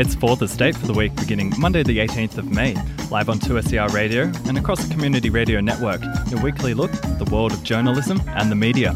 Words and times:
It's 0.00 0.14
Fourth 0.14 0.42
Estate 0.42 0.76
for 0.76 0.86
the 0.86 0.92
week 0.92 1.12
beginning 1.16 1.52
Monday, 1.58 1.82
the 1.82 1.98
18th 1.98 2.38
of 2.38 2.52
May, 2.52 2.76
live 3.10 3.28
on 3.28 3.40
2SER 3.40 3.92
Radio 3.92 4.30
and 4.46 4.56
across 4.56 4.84
the 4.84 4.94
Community 4.94 5.28
Radio 5.28 5.60
Network, 5.60 6.00
your 6.30 6.40
weekly 6.40 6.72
look 6.72 6.94
at 6.94 7.18
the 7.18 7.24
world 7.24 7.50
of 7.50 7.64
journalism 7.64 8.22
and 8.28 8.48
the 8.48 8.54
media. 8.54 8.94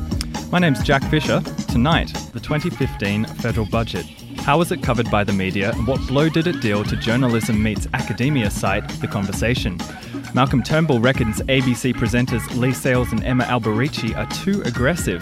My 0.53 0.61
name's 0.61 0.81
Jack 0.85 1.03
Fisher. 1.11 1.41
Tonight, 1.67 2.15
the 2.33 2.39
2015 2.39 3.25
federal 3.25 3.67
budget. 3.67 4.07
How 4.37 4.59
was 4.59 4.71
it 4.71 4.85
covered 4.85 5.11
by 5.11 5.25
the 5.25 5.33
media 5.33 5.73
and 5.73 5.89
what 5.89 6.01
blow 6.07 6.29
did 6.29 6.47
it 6.47 6.61
deal 6.61 6.85
to 6.85 6.95
journalism 6.95 7.61
meets 7.61 7.89
academia 7.95 8.49
site 8.49 8.89
The 9.01 9.09
Conversation? 9.09 9.79
Malcolm 10.35 10.63
Turnbull 10.63 11.01
reckons 11.01 11.41
ABC 11.41 11.95
presenters 11.95 12.49
Leigh 12.57 12.73
Sales 12.73 13.11
and 13.11 13.25
Emma 13.25 13.43
Alberici 13.47 14.17
are 14.17 14.31
too 14.31 14.63
aggressive. 14.63 15.21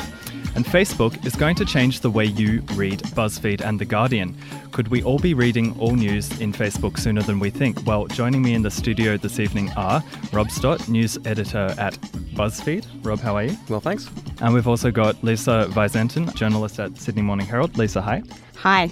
And 0.55 0.65
Facebook 0.65 1.25
is 1.25 1.37
going 1.37 1.55
to 1.57 1.65
change 1.65 2.01
the 2.01 2.11
way 2.11 2.25
you 2.25 2.63
read 2.75 3.01
BuzzFeed 3.01 3.61
and 3.61 3.79
The 3.79 3.85
Guardian. 3.85 4.37
Could 4.73 4.89
we 4.89 5.03
all 5.03 5.19
be 5.19 5.35
reading 5.35 5.79
all 5.79 5.95
news 5.95 6.41
in 6.41 6.53
Facebook 6.53 6.99
sooner 6.99 7.23
than 7.23 7.39
we 7.39 7.51
think? 7.51 7.87
Well, 7.87 8.07
joining 8.07 8.43
me 8.43 8.55
in 8.55 8.63
the 8.63 8.71
studio 8.71 9.17
this 9.17 9.39
evening 9.39 9.71
are 9.77 10.03
Rob 10.33 10.51
Stott, 10.51 10.89
news 10.89 11.19
editor 11.25 11.75
at 11.79 11.95
BuzzFeed. 12.35 12.87
Rob, 13.05 13.21
how 13.21 13.37
are 13.37 13.45
you? 13.45 13.57
Well, 13.69 13.81
thanks. 13.81 14.09
And 14.41 14.53
we've 14.53 14.69
also 14.69 14.91
got 14.91 15.23
Lisa 15.23 15.69
Visentin, 15.71 16.35
journalist 16.35 16.81
at 16.81 16.97
Sydney 16.99 17.23
Morning 17.23 17.47
Herald. 17.47 17.77
Lisa, 17.79 18.03
hi. 18.03 18.23
Hi. 18.57 18.91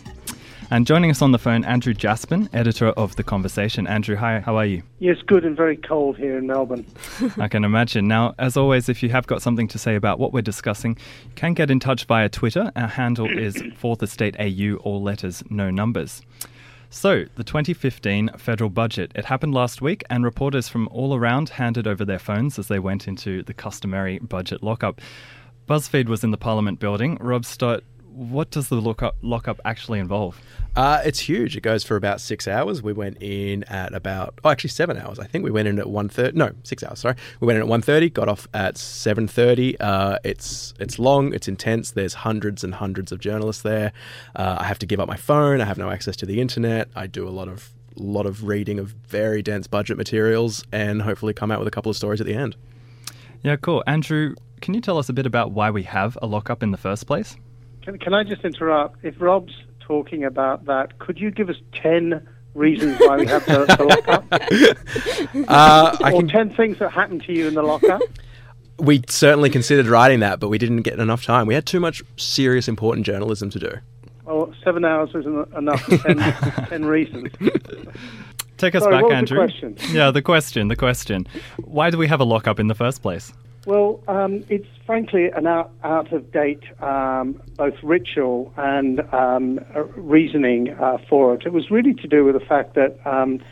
And 0.70 0.86
joining 0.86 1.10
us 1.10 1.22
on 1.22 1.32
the 1.32 1.38
phone, 1.38 1.64
Andrew 1.64 1.94
Jaspan, 1.94 2.50
editor 2.52 2.88
of 2.88 3.16
The 3.16 3.24
Conversation. 3.24 3.86
Andrew, 3.86 4.16
hi, 4.16 4.40
how 4.40 4.56
are 4.56 4.66
you? 4.66 4.82
Yes, 4.98 5.16
good 5.26 5.46
and 5.46 5.56
very 5.56 5.78
cold 5.78 6.18
here 6.18 6.36
in 6.36 6.46
Melbourne. 6.46 6.84
I 7.38 7.48
can 7.48 7.64
imagine. 7.64 8.06
Now, 8.06 8.34
as 8.38 8.54
always, 8.54 8.90
if 8.90 9.02
you 9.02 9.08
have 9.08 9.26
got 9.26 9.40
something 9.40 9.66
to 9.68 9.78
say 9.78 9.94
about 9.94 10.18
what 10.18 10.34
we're 10.34 10.42
discussing, 10.42 10.98
you 11.24 11.32
can 11.36 11.54
get 11.54 11.70
in 11.70 11.80
touch 11.80 12.04
via 12.04 12.28
Twitter. 12.28 12.70
Our 12.76 12.86
handle 12.86 13.26
is 13.26 13.62
Fourth 13.76 14.02
Estate 14.02 14.36
AU, 14.38 14.74
all 14.82 15.02
letters, 15.02 15.42
no 15.48 15.70
numbers. 15.70 16.20
So, 16.90 17.24
the 17.36 17.44
2015 17.44 18.32
federal 18.36 18.68
budget. 18.68 19.10
It 19.14 19.24
happened 19.24 19.54
last 19.54 19.80
week, 19.80 20.04
and 20.10 20.22
reporters 20.22 20.68
from 20.68 20.86
all 20.88 21.14
around 21.14 21.48
handed 21.48 21.86
over 21.86 22.04
their 22.04 22.18
phones 22.18 22.58
as 22.58 22.68
they 22.68 22.78
went 22.78 23.08
into 23.08 23.42
the 23.42 23.54
customary 23.54 24.18
budget 24.18 24.62
lockup. 24.62 25.00
BuzzFeed 25.66 26.08
was 26.08 26.24
in 26.24 26.30
the 26.30 26.36
Parliament 26.36 26.78
building. 26.78 27.16
Rob 27.20 27.46
Stott, 27.46 27.84
what 28.12 28.50
does 28.50 28.68
the 28.68 28.80
lockup, 28.80 29.16
lockup 29.22 29.60
actually 29.64 29.98
involve? 29.98 30.40
Uh, 30.76 31.00
it's 31.04 31.18
huge. 31.18 31.56
It 31.56 31.60
goes 31.60 31.84
for 31.84 31.96
about 31.96 32.20
six 32.20 32.46
hours. 32.46 32.82
We 32.82 32.92
went 32.92 33.20
in 33.20 33.64
at 33.64 33.94
about 33.94 34.38
oh, 34.44 34.50
actually 34.50 34.70
seven 34.70 34.96
hours. 34.96 35.18
I 35.18 35.26
think 35.26 35.44
we 35.44 35.50
went 35.50 35.68
in 35.68 35.78
at 35.78 35.88
one 35.88 36.08
thirty. 36.08 36.36
No, 36.36 36.52
six 36.62 36.82
hours. 36.82 37.00
Sorry, 37.00 37.14
we 37.40 37.46
went 37.46 37.56
in 37.56 37.62
at 37.62 37.68
one 37.68 37.82
thirty. 37.82 38.10
Got 38.10 38.28
off 38.28 38.46
at 38.54 38.78
seven 38.78 39.26
thirty. 39.28 39.78
Uh, 39.80 40.18
it's 40.24 40.74
it's 40.78 40.98
long. 40.98 41.32
It's 41.34 41.48
intense. 41.48 41.92
There's 41.92 42.14
hundreds 42.14 42.64
and 42.64 42.74
hundreds 42.74 43.12
of 43.12 43.20
journalists 43.20 43.62
there. 43.62 43.92
Uh, 44.36 44.58
I 44.60 44.64
have 44.64 44.78
to 44.80 44.86
give 44.86 45.00
up 45.00 45.08
my 45.08 45.16
phone. 45.16 45.60
I 45.60 45.64
have 45.64 45.78
no 45.78 45.90
access 45.90 46.16
to 46.16 46.26
the 46.26 46.40
internet. 46.40 46.88
I 46.94 47.06
do 47.06 47.26
a 47.26 47.30
lot 47.30 47.48
of 47.48 47.70
lot 47.96 48.26
of 48.26 48.44
reading 48.46 48.78
of 48.78 48.90
very 49.08 49.42
dense 49.42 49.66
budget 49.66 49.96
materials, 49.96 50.64
and 50.72 51.02
hopefully 51.02 51.32
come 51.32 51.50
out 51.50 51.58
with 51.58 51.68
a 51.68 51.72
couple 51.72 51.90
of 51.90 51.96
stories 51.96 52.20
at 52.20 52.26
the 52.26 52.34
end. 52.34 52.56
Yeah, 53.42 53.56
cool. 53.56 53.82
Andrew, 53.86 54.34
can 54.60 54.74
you 54.74 54.80
tell 54.80 54.98
us 54.98 55.08
a 55.08 55.12
bit 55.12 55.26
about 55.26 55.52
why 55.52 55.70
we 55.70 55.84
have 55.84 56.18
a 56.22 56.26
lockup 56.26 56.62
in 56.62 56.70
the 56.70 56.76
first 56.76 57.06
place? 57.06 57.36
Can, 57.88 57.98
can 57.98 58.12
I 58.12 58.22
just 58.22 58.44
interrupt? 58.44 59.02
If 59.02 59.18
Rob's 59.18 59.54
talking 59.80 60.22
about 60.22 60.66
that, 60.66 60.98
could 60.98 61.18
you 61.18 61.30
give 61.30 61.48
us 61.48 61.56
10 61.72 62.28
reasons 62.52 62.98
why 63.00 63.16
we 63.16 63.26
have 63.26 63.46
the, 63.46 63.64
the 63.64 63.84
lockup? 63.84 64.24
Uh, 65.48 65.96
I 66.02 66.12
or 66.12 66.20
can, 66.20 66.28
10 66.28 66.54
things 66.54 66.78
that 66.80 66.90
happened 66.90 67.22
to 67.24 67.32
you 67.32 67.48
in 67.48 67.54
the 67.54 67.62
lockup? 67.62 68.02
we 68.78 69.02
certainly 69.08 69.48
considered 69.48 69.86
writing 69.86 70.20
that, 70.20 70.38
but 70.38 70.48
we 70.48 70.58
didn't 70.58 70.82
get 70.82 70.98
enough 70.98 71.24
time. 71.24 71.46
We 71.46 71.54
had 71.54 71.64
too 71.64 71.80
much 71.80 72.02
serious, 72.18 72.68
important 72.68 73.06
journalism 73.06 73.48
to 73.48 73.58
do. 73.58 73.72
Well, 74.26 74.52
seven 74.62 74.84
hours 74.84 75.08
isn't 75.14 75.54
enough 75.54 75.80
for 75.80 75.96
10, 75.96 76.18
10 76.68 76.84
reasons. 76.84 77.32
Take 78.58 78.74
us 78.74 78.82
Sorry, 78.82 78.96
back, 78.96 79.02
what 79.04 79.04
was 79.04 79.10
the 79.10 79.14
Andrew. 79.14 79.38
question? 79.38 79.76
Yeah, 79.90 80.10
the 80.10 80.20
question, 80.20 80.68
the 80.68 80.76
question. 80.76 81.26
Why 81.56 81.88
do 81.88 81.96
we 81.96 82.06
have 82.08 82.20
a 82.20 82.24
lockup 82.24 82.60
in 82.60 82.66
the 82.66 82.74
first 82.74 83.00
place? 83.00 83.32
Well, 83.68 84.00
um, 84.08 84.46
it's 84.48 84.66
frankly 84.86 85.28
an 85.28 85.46
out, 85.46 85.70
out 85.84 86.10
of 86.10 86.32
date 86.32 86.62
um, 86.82 87.38
both 87.58 87.74
ritual 87.82 88.50
and 88.56 89.00
um, 89.12 89.60
uh, 89.76 89.82
reasoning 89.82 90.70
uh, 90.70 90.96
for 91.06 91.34
it. 91.34 91.42
It 91.44 91.52
was 91.52 91.70
really 91.70 91.92
to 91.92 92.08
do 92.08 92.24
with 92.24 92.32
the 92.32 92.40
fact 92.40 92.76
that 92.76 92.98
um, 93.06 93.42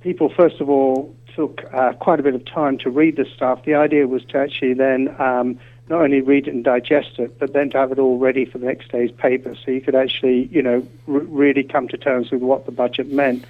people, 0.00 0.32
first 0.34 0.62
of 0.62 0.70
all, 0.70 1.14
took 1.36 1.60
uh, 1.74 1.92
quite 1.92 2.18
a 2.18 2.22
bit 2.22 2.34
of 2.34 2.42
time 2.46 2.78
to 2.78 2.88
read 2.88 3.16
the 3.16 3.26
stuff. 3.36 3.66
The 3.66 3.74
idea 3.74 4.06
was 4.06 4.24
to 4.30 4.38
actually 4.38 4.72
then 4.72 5.14
um, 5.20 5.60
not 5.90 6.00
only 6.00 6.22
read 6.22 6.48
it 6.48 6.54
and 6.54 6.64
digest 6.64 7.18
it, 7.18 7.38
but 7.38 7.52
then 7.52 7.68
to 7.72 7.76
have 7.76 7.92
it 7.92 7.98
all 7.98 8.16
ready 8.16 8.46
for 8.46 8.56
the 8.56 8.64
next 8.64 8.90
day's 8.90 9.10
paper, 9.10 9.54
so 9.62 9.72
you 9.72 9.82
could 9.82 9.94
actually, 9.94 10.46
you 10.50 10.62
know, 10.62 10.88
r- 11.06 11.18
really 11.18 11.64
come 11.64 11.86
to 11.88 11.98
terms 11.98 12.30
with 12.30 12.40
what 12.40 12.64
the 12.64 12.72
budget 12.72 13.12
meant. 13.12 13.44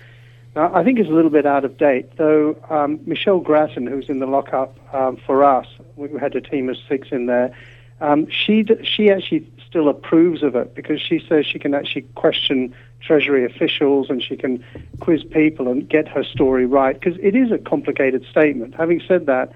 Now, 0.57 0.75
I 0.75 0.83
think 0.83 0.99
it's 0.99 1.09
a 1.09 1.13
little 1.13 1.31
bit 1.31 1.47
out 1.47 1.65
of 1.65 1.79
date, 1.79 2.17
though. 2.17 2.57
Um, 2.69 3.01
Michelle 3.07 3.39
Grattan, 3.39 3.87
who's 3.87 4.09
in 4.09 4.19
the 4.19 4.27
lockup 4.27 4.77
um, 4.93 5.17
for 5.25 5.45
us, 5.45 5.67
we 5.97 6.09
had 6.19 6.35
a 6.35 6.41
team 6.41 6.69
of 6.69 6.77
six 6.89 7.09
in 7.13 7.27
there. 7.27 7.57
Um, 8.01 8.27
she 8.31 8.65
she 8.83 9.11
actually 9.11 9.47
still 9.67 9.89
approves 9.89 10.43
of 10.43 10.57
it 10.57 10.75
because 10.75 11.01
she 11.01 11.25
says 11.29 11.47
she 11.47 11.59
can 11.59 11.75
actually 11.75 12.03
question 12.15 12.75
Treasury 13.01 13.45
officials 13.45 14.11
and 14.11 14.23
she 14.23 14.37
can 14.37 14.65
quiz 15.01 15.23
people 15.23 15.69
and 15.69 15.89
get 15.89 16.09
her 16.09 16.25
story 16.25 16.67
right 16.67 16.99
because 16.99 17.19
it 17.23 17.37
is 17.37 17.53
a 17.53 17.59
complicated 17.59 18.25
statement. 18.29 18.75
Having 18.75 19.03
said 19.07 19.27
that, 19.27 19.53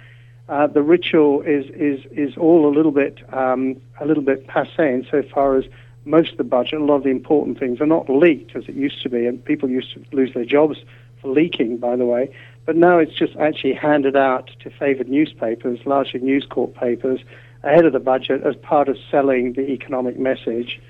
uh, 0.49 0.66
the 0.66 0.83
ritual 0.83 1.43
is 1.43 1.66
is 1.71 2.04
is 2.12 2.37
all 2.37 2.69
a 2.69 2.72
little 2.75 2.93
bit 2.93 3.19
um, 3.34 3.81
a 4.00 4.06
little 4.06 4.22
bit 4.22 4.47
passe 4.47 4.78
insofar 4.78 5.56
as 5.56 5.65
most 6.04 6.32
of 6.32 6.38
the 6.38 6.44
budget, 6.44 6.81
a 6.81 6.84
lot 6.84 6.97
of 6.97 7.04
the 7.04 7.10
important 7.10 7.59
things 7.59 7.81
are 7.81 7.87
not 7.87 8.09
leaked 8.09 8.54
as 8.56 8.65
it 8.69 8.75
used 8.75 9.03
to 9.03 9.09
be, 9.09 9.26
and 9.26 9.44
people 9.44 9.69
used 9.69 9.92
to 9.94 10.04
lose 10.12 10.34
their 10.34 10.44
jobs 10.44 10.78
for 11.20 11.28
leaking, 11.28 11.78
by 11.78 11.97
the 11.97 12.04
way. 12.04 12.34
But 12.66 12.76
now 12.76 12.98
it's 12.98 13.15
just 13.15 13.37
actually 13.37 13.75
handed 13.75 14.16
out 14.16 14.50
to 14.60 14.70
favoured 14.70 15.09
newspapers, 15.09 15.81
largely 15.84 16.20
News 16.20 16.47
Corp 16.48 16.75
papers, 16.75 17.20
ahead 17.62 17.84
of 17.84 17.92
the 17.92 18.00
budget 18.00 18.42
as 18.42 18.56
part 18.56 18.88
of 18.88 18.97
selling 19.10 19.54
the 19.54 19.70
economic 19.70 20.19
message. 20.19 20.81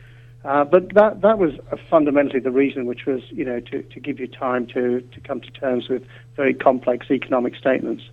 Uh, 0.44 0.62
but 0.62 0.92
that 0.92 1.22
that 1.22 1.38
was 1.38 1.52
fundamentally 1.88 2.38
the 2.38 2.50
reason, 2.50 2.84
which 2.84 3.06
was 3.06 3.22
you 3.30 3.44
know 3.44 3.60
to, 3.60 3.82
to 3.82 3.98
give 3.98 4.20
you 4.20 4.26
time 4.26 4.66
to, 4.66 5.00
to 5.00 5.20
come 5.20 5.40
to 5.40 5.50
terms 5.52 5.88
with 5.88 6.04
very 6.36 6.52
complex 6.52 7.10
economic 7.10 7.56
statements. 7.56 8.04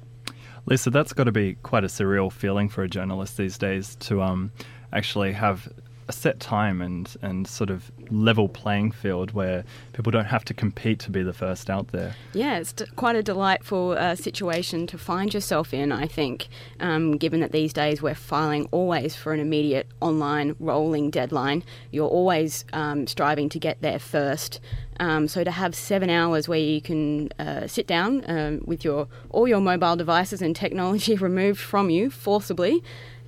Lisa, 0.66 0.89
that's 0.89 1.12
got 1.12 1.25
to 1.25 1.31
be 1.31 1.56
quite 1.56 1.83
a 1.83 1.88
surreal 1.88 2.31
feeling 2.31 2.69
for 2.69 2.83
a 2.83 2.88
journalist 2.88 3.35
these 3.35 3.57
days 3.57 3.95
to 3.95 4.22
um, 4.22 4.51
actually 4.94 5.33
have 5.33 5.68
a 6.11 6.13
set 6.13 6.41
time 6.41 6.81
and, 6.81 7.16
and 7.22 7.47
sort 7.47 7.69
of 7.69 7.89
level 8.09 8.49
playing 8.49 8.91
field 8.91 9.31
where 9.31 9.63
people 9.94 10.11
don't 10.11 10.25
have 10.25 10.44
to 10.44 10.53
compete 10.53 11.00
to 11.00 11.09
be 11.09 11.24
the 11.24 11.31
first 11.31 11.69
out 11.69 11.88
there. 11.88 12.13
Yeah, 12.33 12.57
it's 12.57 12.74
d- 12.74 12.86
quite 12.97 13.15
a 13.15 13.24
delightful 13.24 13.91
uh, 13.91 14.15
situation 14.15 14.88
to 14.88 14.97
find 14.97 15.33
yourself 15.33 15.74
in, 15.74 15.94
I 15.94 16.07
think, 16.07 16.50
um, 16.81 17.18
given 17.18 17.39
that 17.39 17.53
these 17.53 17.71
days 17.71 18.01
we're 18.01 18.13
filing 18.13 18.68
always 18.71 19.15
for 19.15 19.31
an 19.31 19.39
immediate 19.39 19.88
online 20.01 20.56
rolling 20.59 21.12
deadline. 21.12 21.63
You're 21.91 22.09
always 22.09 22.65
um, 22.74 23.07
striving 23.07 23.47
to 23.50 23.59
get 23.59 23.81
there 23.81 24.00
first. 24.00 24.59
Um, 25.00 25.27
so 25.27 25.44
to 25.44 25.51
have 25.51 25.74
seven 25.74 26.09
hours 26.09 26.47
where 26.47 26.59
you 26.59 26.81
can 26.81 27.30
uh, 27.39 27.65
sit 27.68 27.88
down 27.88 28.24
um, 28.30 28.62
with 28.65 28.83
your 28.83 29.07
all 29.30 29.47
your 29.47 29.62
mobile 29.62 29.95
devices 29.95 30.41
and 30.41 30.56
technology 30.56 31.15
removed 31.30 31.59
from 31.59 31.89
you 31.89 32.12
forcibly, 32.12 32.83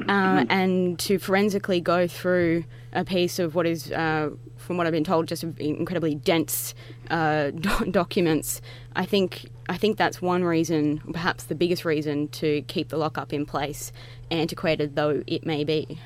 uh, 0.07 0.45
and 0.49 0.97
to 0.99 1.17
forensically 1.19 1.81
go 1.81 2.07
through 2.07 2.65
a 2.91 3.03
piece 3.03 3.39
of 3.39 3.55
what 3.55 3.65
is, 3.65 3.91
uh, 3.91 4.29
from 4.57 4.77
what 4.77 4.85
I've 4.87 4.93
been 4.93 5.03
told, 5.03 5.27
just 5.27 5.43
incredibly 5.43 6.15
dense 6.15 6.73
uh, 7.09 7.49
do- 7.51 7.91
documents. 7.91 8.61
I 8.95 9.05
think 9.05 9.49
I 9.69 9.77
think 9.77 9.97
that's 9.97 10.21
one 10.21 10.43
reason, 10.43 10.99
perhaps 11.13 11.45
the 11.45 11.55
biggest 11.55 11.85
reason, 11.85 12.27
to 12.29 12.61
keep 12.63 12.89
the 12.89 12.97
lockup 12.97 13.31
in 13.33 13.45
place, 13.45 13.91
antiquated 14.29 14.95
though 14.95 15.23
it 15.25 15.45
may 15.45 15.63
be. 15.63 15.99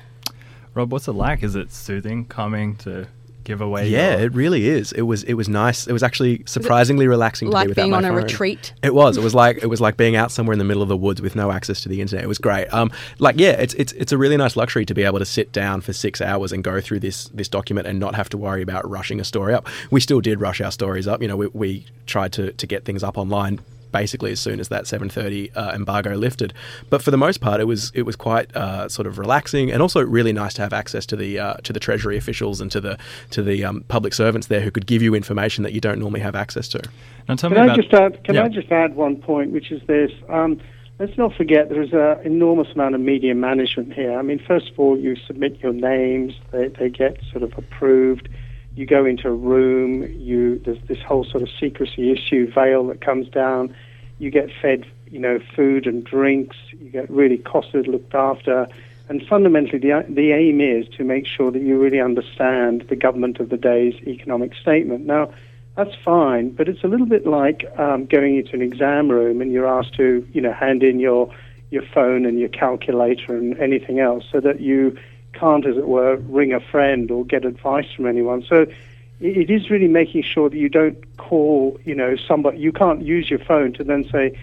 Rob, 0.74 0.92
what's 0.92 1.08
it 1.08 1.12
like? 1.12 1.42
Is 1.42 1.56
it 1.56 1.72
soothing, 1.72 2.24
calming 2.24 2.76
to 2.76 3.08
give 3.48 3.60
away. 3.60 3.88
Yeah, 3.88 4.16
your- 4.18 4.26
it 4.26 4.34
really 4.34 4.68
is. 4.68 4.92
It 4.92 5.02
was 5.02 5.24
it 5.24 5.34
was 5.34 5.48
nice. 5.48 5.86
It 5.86 5.92
was 5.92 6.02
actually 6.02 6.42
surprisingly 6.46 7.08
relaxing 7.08 7.48
to 7.48 7.54
like 7.54 7.64
be 7.64 7.68
without 7.70 7.82
being 7.82 7.90
my 7.92 7.96
on 7.98 8.04
a 8.04 8.12
retreat? 8.12 8.72
It 8.82 8.94
was. 8.94 9.16
It 9.16 9.24
was 9.24 9.34
like 9.34 9.58
it 9.62 9.66
was 9.66 9.80
like 9.80 9.96
being 9.96 10.14
out 10.14 10.30
somewhere 10.30 10.52
in 10.52 10.58
the 10.58 10.64
middle 10.64 10.82
of 10.82 10.88
the 10.88 10.96
woods 10.96 11.20
with 11.20 11.34
no 11.34 11.50
access 11.50 11.80
to 11.82 11.88
the 11.88 12.00
internet. 12.00 12.24
It 12.24 12.28
was 12.28 12.38
great. 12.38 12.66
Um, 12.72 12.92
like 13.18 13.36
yeah, 13.38 13.52
it's 13.52 13.74
it's 13.74 13.92
it's 13.94 14.12
a 14.12 14.18
really 14.18 14.36
nice 14.36 14.54
luxury 14.56 14.84
to 14.84 14.94
be 14.94 15.02
able 15.02 15.18
to 15.18 15.24
sit 15.24 15.50
down 15.52 15.80
for 15.80 15.92
six 15.92 16.20
hours 16.20 16.52
and 16.52 16.62
go 16.62 16.80
through 16.80 17.00
this 17.00 17.28
this 17.34 17.48
document 17.48 17.86
and 17.86 17.98
not 17.98 18.14
have 18.14 18.28
to 18.30 18.38
worry 18.38 18.62
about 18.62 18.88
rushing 18.88 19.18
a 19.20 19.24
story 19.24 19.54
up. 19.54 19.66
We 19.90 20.00
still 20.00 20.20
did 20.20 20.40
rush 20.40 20.60
our 20.60 20.70
stories 20.70 21.08
up. 21.08 21.22
You 21.22 21.28
know, 21.28 21.36
we, 21.36 21.46
we 21.48 21.86
tried 22.06 22.32
to 22.34 22.52
to 22.52 22.66
get 22.66 22.84
things 22.84 23.02
up 23.02 23.16
online 23.18 23.60
basically 23.92 24.32
as 24.32 24.40
soon 24.40 24.60
as 24.60 24.68
that 24.68 24.84
7:30 24.84 25.50
uh, 25.56 25.72
embargo 25.74 26.14
lifted. 26.14 26.52
But 26.90 27.02
for 27.02 27.10
the 27.10 27.16
most 27.16 27.40
part, 27.40 27.60
it 27.60 27.64
was 27.64 27.90
it 27.94 28.02
was 28.02 28.16
quite 28.16 28.54
uh, 28.56 28.88
sort 28.88 29.06
of 29.06 29.18
relaxing, 29.18 29.70
and 29.70 29.82
also 29.82 30.00
really 30.04 30.32
nice 30.32 30.54
to 30.54 30.62
have 30.62 30.72
access 30.72 31.06
to 31.06 31.16
the 31.16 31.38
uh, 31.38 31.54
to 31.64 31.72
the 31.72 31.80
Treasury 31.80 32.16
officials 32.16 32.60
and 32.60 32.70
to 32.72 32.80
the 32.80 32.98
to 33.30 33.42
the 33.42 33.64
um, 33.64 33.84
public 33.88 34.14
servants 34.14 34.48
there 34.48 34.60
who 34.60 34.70
could 34.70 34.86
give 34.86 35.02
you 35.02 35.14
information 35.14 35.64
that 35.64 35.72
you 35.72 35.80
don't 35.80 35.98
normally 35.98 36.20
have 36.20 36.34
access 36.36 36.68
to. 36.68 36.82
Now 37.28 37.34
tell 37.36 37.50
Can 37.50 37.56
me 37.56 37.60
I 37.62 37.64
about. 37.66 37.76
just 37.76 37.92
add? 37.94 38.24
Can 38.24 38.34
Yeah. 38.36 38.44
I 38.44 38.48
just 38.48 38.70
add 38.72 38.96
one 38.96 39.16
point, 39.16 39.52
which 39.52 39.70
is 39.70 39.82
this? 39.86 40.10
Um, 40.28 40.60
let's 40.98 41.16
not 41.18 41.34
forget 41.34 41.68
there 41.68 41.82
is 41.82 41.92
an 41.92 42.18
enormous 42.24 42.68
amount 42.74 42.94
of 42.94 43.00
media 43.00 43.34
management 43.34 43.92
here. 43.92 44.18
I 44.18 44.22
mean, 44.22 44.38
first 44.46 44.70
of 44.70 44.78
all, 44.78 44.98
you 44.98 45.16
submit 45.26 45.60
your 45.60 45.72
names; 45.72 46.34
they, 46.52 46.68
they 46.68 46.88
get 46.88 47.18
sort 47.30 47.42
of 47.42 47.52
approved. 47.58 48.28
You 48.78 48.86
go 48.86 49.04
into 49.04 49.26
a 49.26 49.32
room. 49.32 50.04
You 50.20 50.60
there's 50.64 50.80
this 50.86 51.02
whole 51.02 51.24
sort 51.24 51.42
of 51.42 51.48
secrecy 51.58 52.12
issue 52.12 52.48
veil 52.52 52.86
that 52.86 53.00
comes 53.00 53.28
down. 53.28 53.74
You 54.20 54.30
get 54.30 54.50
fed, 54.62 54.86
you 55.10 55.18
know, 55.18 55.40
food 55.56 55.88
and 55.88 56.04
drinks. 56.04 56.56
You 56.78 56.88
get 56.90 57.10
really 57.10 57.38
costed, 57.38 57.88
looked 57.88 58.14
after. 58.14 58.68
And 59.08 59.26
fundamentally, 59.26 59.80
the, 59.80 60.06
the 60.08 60.30
aim 60.30 60.60
is 60.60 60.86
to 60.96 61.02
make 61.02 61.26
sure 61.26 61.50
that 61.50 61.60
you 61.60 61.76
really 61.76 62.00
understand 62.00 62.82
the 62.88 62.94
government 62.94 63.40
of 63.40 63.48
the 63.48 63.56
day's 63.56 63.94
economic 64.06 64.54
statement. 64.54 65.06
Now, 65.06 65.32
that's 65.74 65.96
fine, 66.04 66.50
but 66.50 66.68
it's 66.68 66.84
a 66.84 66.88
little 66.88 67.06
bit 67.06 67.26
like 67.26 67.64
um, 67.78 68.06
going 68.06 68.36
into 68.36 68.54
an 68.54 68.62
exam 68.62 69.08
room 69.08 69.40
and 69.40 69.50
you're 69.50 69.66
asked 69.66 69.94
to, 69.94 70.24
you 70.32 70.40
know, 70.40 70.52
hand 70.52 70.84
in 70.84 71.00
your 71.00 71.34
your 71.70 71.82
phone 71.82 72.24
and 72.26 72.38
your 72.38 72.48
calculator 72.48 73.36
and 73.36 73.58
anything 73.58 73.98
else, 73.98 74.24
so 74.30 74.38
that 74.40 74.60
you 74.60 74.96
can't, 75.32 75.66
as 75.66 75.76
it 75.76 75.86
were, 75.86 76.16
ring 76.16 76.52
a 76.52 76.60
friend 76.60 77.10
or 77.10 77.24
get 77.24 77.44
advice 77.44 77.86
from 77.94 78.06
anyone. 78.06 78.42
So 78.48 78.66
it 79.20 79.50
is 79.50 79.70
really 79.70 79.88
making 79.88 80.22
sure 80.22 80.48
that 80.48 80.56
you 80.56 80.68
don't 80.68 81.16
call, 81.16 81.78
you 81.84 81.94
know, 81.94 82.16
somebody. 82.16 82.58
You 82.58 82.72
can't 82.72 83.02
use 83.02 83.28
your 83.28 83.40
phone 83.40 83.72
to 83.74 83.84
then 83.84 84.08
say, 84.10 84.38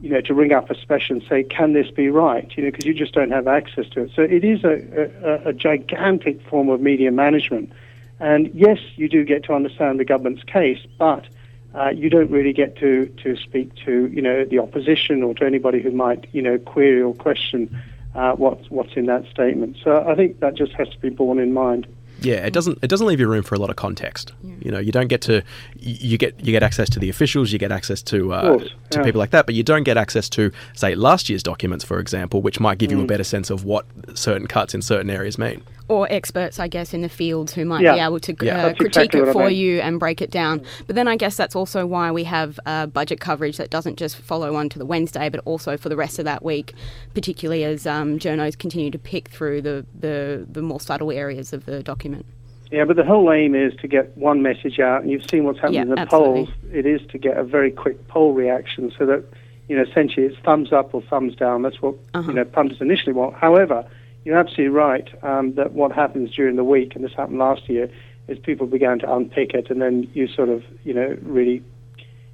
you 0.00 0.10
know, 0.10 0.20
to 0.22 0.34
ring 0.34 0.52
up 0.52 0.70
a 0.70 0.74
special 0.74 1.16
and 1.16 1.24
say, 1.28 1.44
"Can 1.44 1.72
this 1.72 1.90
be 1.90 2.08
right?" 2.08 2.50
You 2.56 2.64
know, 2.64 2.70
because 2.70 2.86
you 2.86 2.94
just 2.94 3.12
don't 3.12 3.30
have 3.30 3.46
access 3.46 3.88
to 3.90 4.02
it. 4.02 4.10
So 4.14 4.22
it 4.22 4.44
is 4.44 4.64
a, 4.64 5.10
a, 5.22 5.48
a 5.50 5.52
gigantic 5.52 6.40
form 6.48 6.68
of 6.68 6.80
media 6.80 7.10
management. 7.10 7.72
And 8.20 8.50
yes, 8.54 8.78
you 8.96 9.08
do 9.08 9.24
get 9.24 9.44
to 9.44 9.54
understand 9.54 10.00
the 10.00 10.04
government's 10.04 10.44
case, 10.44 10.78
but 10.98 11.26
uh, 11.74 11.90
you 11.90 12.08
don't 12.08 12.30
really 12.30 12.52
get 12.52 12.76
to, 12.76 13.06
to 13.22 13.36
speak 13.36 13.74
to 13.84 14.06
you 14.06 14.22
know 14.22 14.44
the 14.44 14.58
opposition 14.58 15.22
or 15.22 15.34
to 15.34 15.44
anybody 15.44 15.82
who 15.82 15.90
might 15.90 16.26
you 16.32 16.40
know 16.40 16.58
query 16.58 17.02
or 17.02 17.14
question 17.14 17.82
uh, 18.14 18.32
what's 18.32 18.68
what's 18.70 18.92
in 18.96 19.06
that 19.06 19.24
statement. 19.30 19.76
So 19.82 20.04
I 20.06 20.14
think 20.14 20.40
that 20.40 20.54
just 20.54 20.72
has 20.72 20.88
to 20.88 20.98
be 20.98 21.10
borne 21.10 21.38
in 21.38 21.52
mind. 21.52 21.86
Yeah, 22.20 22.46
it 22.46 22.52
doesn't 22.52 22.78
it 22.80 22.86
doesn't 22.88 23.06
leave 23.06 23.18
you 23.20 23.26
room 23.28 23.42
for 23.42 23.54
a 23.54 23.58
lot 23.58 23.70
of 23.70 23.76
context. 23.76 24.32
You 24.60 24.70
know, 24.70 24.78
you 24.78 24.92
don't 24.92 25.08
get 25.08 25.20
to 25.22 25.42
you 25.76 26.16
get 26.16 26.38
you 26.38 26.52
get 26.52 26.62
access 26.62 26.88
to 26.90 27.00
the 27.00 27.10
officials, 27.10 27.52
you 27.52 27.58
get 27.58 27.72
access 27.72 28.02
to 28.02 28.32
uh, 28.32 28.42
course, 28.56 28.70
to 28.90 28.98
yeah. 29.00 29.04
people 29.04 29.18
like 29.18 29.30
that, 29.30 29.46
but 29.46 29.54
you 29.56 29.62
don't 29.64 29.82
get 29.82 29.96
access 29.96 30.28
to 30.30 30.52
say 30.74 30.94
last 30.94 31.28
year's 31.28 31.42
documents, 31.42 31.84
for 31.84 31.98
example, 31.98 32.40
which 32.40 32.60
might 32.60 32.78
give 32.78 32.92
you 32.92 32.98
Mm. 32.98 33.04
a 33.04 33.06
better 33.06 33.24
sense 33.24 33.50
of 33.50 33.64
what 33.64 33.84
certain 34.14 34.46
cuts 34.46 34.74
in 34.74 34.80
certain 34.80 35.10
areas 35.10 35.38
mean. 35.38 35.60
Or 35.88 36.06
experts, 36.10 36.58
I 36.58 36.66
guess, 36.68 36.94
in 36.94 37.02
the 37.02 37.08
fields 37.10 37.52
who 37.52 37.64
might 37.66 37.82
Yeah. 37.82 37.94
be 37.94 38.00
able 38.00 38.20
to 38.20 38.34
Yeah. 38.40 38.66
uh, 38.66 38.72
critique 38.74 38.86
exactly 39.14 39.20
it 39.20 39.26
what 39.26 39.36
I 39.36 39.46
for 39.46 39.50
you 39.50 39.80
and 39.80 40.00
break 40.00 40.22
it 40.22 40.30
down. 40.30 40.62
But 40.86 40.96
then 40.96 41.06
I 41.08 41.16
guess 41.16 41.36
that's 41.36 41.54
also 41.54 41.84
why 41.84 42.10
we 42.10 42.24
have 42.24 42.58
uh, 42.64 42.86
budget 42.86 43.20
coverage 43.20 43.58
that 43.58 43.68
doesn't 43.68 43.96
just 43.98 44.16
follow 44.16 44.54
on 44.54 44.70
to 44.70 44.78
the 44.78 44.86
Wednesday, 44.86 45.28
but 45.28 45.40
also 45.44 45.76
for 45.76 45.90
the 45.90 45.96
rest 45.96 46.18
of 46.18 46.24
that 46.24 46.42
week, 46.42 46.72
particularly 47.12 47.64
as 47.64 47.86
um, 47.86 48.18
journos 48.18 48.58
continue 48.58 48.90
to 48.90 48.98
pick 48.98 49.28
through 49.28 49.60
the, 49.60 49.84
the, 49.98 50.46
the 50.50 50.62
more 50.62 50.80
subtle 50.80 51.10
areas 51.10 51.52
of 51.52 51.66
the 51.66 51.82
document. 51.82 52.24
Yeah, 52.70 52.84
but 52.86 52.96
the 52.96 53.04
whole 53.04 53.30
aim 53.30 53.54
is 53.54 53.74
to 53.82 53.86
get 53.86 54.16
one 54.16 54.42
message 54.42 54.80
out, 54.80 55.02
and 55.02 55.10
you've 55.10 55.28
seen 55.30 55.44
what's 55.44 55.58
happened 55.58 55.74
Yeah, 55.74 55.82
in 55.82 55.88
the 55.90 55.98
absolutely. 56.00 56.46
polls. 56.46 56.48
It 56.72 56.86
is 56.86 57.02
to 57.08 57.18
get 57.18 57.36
a 57.36 57.44
very 57.44 57.70
quick 57.70 58.08
poll 58.08 58.32
reaction, 58.32 58.90
so 58.98 59.04
that 59.06 59.22
you 59.68 59.76
know 59.76 59.82
essentially 59.82 60.26
it's 60.26 60.36
thumbs 60.38 60.72
up 60.72 60.92
or 60.94 61.02
thumbs 61.02 61.36
down. 61.36 61.62
That's 61.62 61.80
what 61.82 61.94
Uh-huh. 62.14 62.26
you 62.28 62.34
know 62.34 62.44
punters 62.44 62.80
initially 62.80 63.12
want. 63.12 63.34
However, 63.36 63.84
you're 64.24 64.38
absolutely 64.38 64.68
right 64.68 65.08
um, 65.22 65.54
that 65.54 65.72
what 65.72 65.92
happens 65.92 66.30
during 66.34 66.56
the 66.56 66.64
week, 66.64 66.94
and 66.94 67.04
this 67.04 67.12
happened 67.12 67.38
last 67.38 67.68
year, 67.68 67.90
is 68.28 68.38
people 68.38 68.66
began 68.66 68.98
to 69.00 69.14
unpick 69.14 69.52
it, 69.54 69.70
and 69.70 69.82
then 69.82 70.08
you 70.14 70.26
sort 70.28 70.48
of 70.48 70.62
you 70.84 70.94
know 70.94 71.16
really 71.22 71.62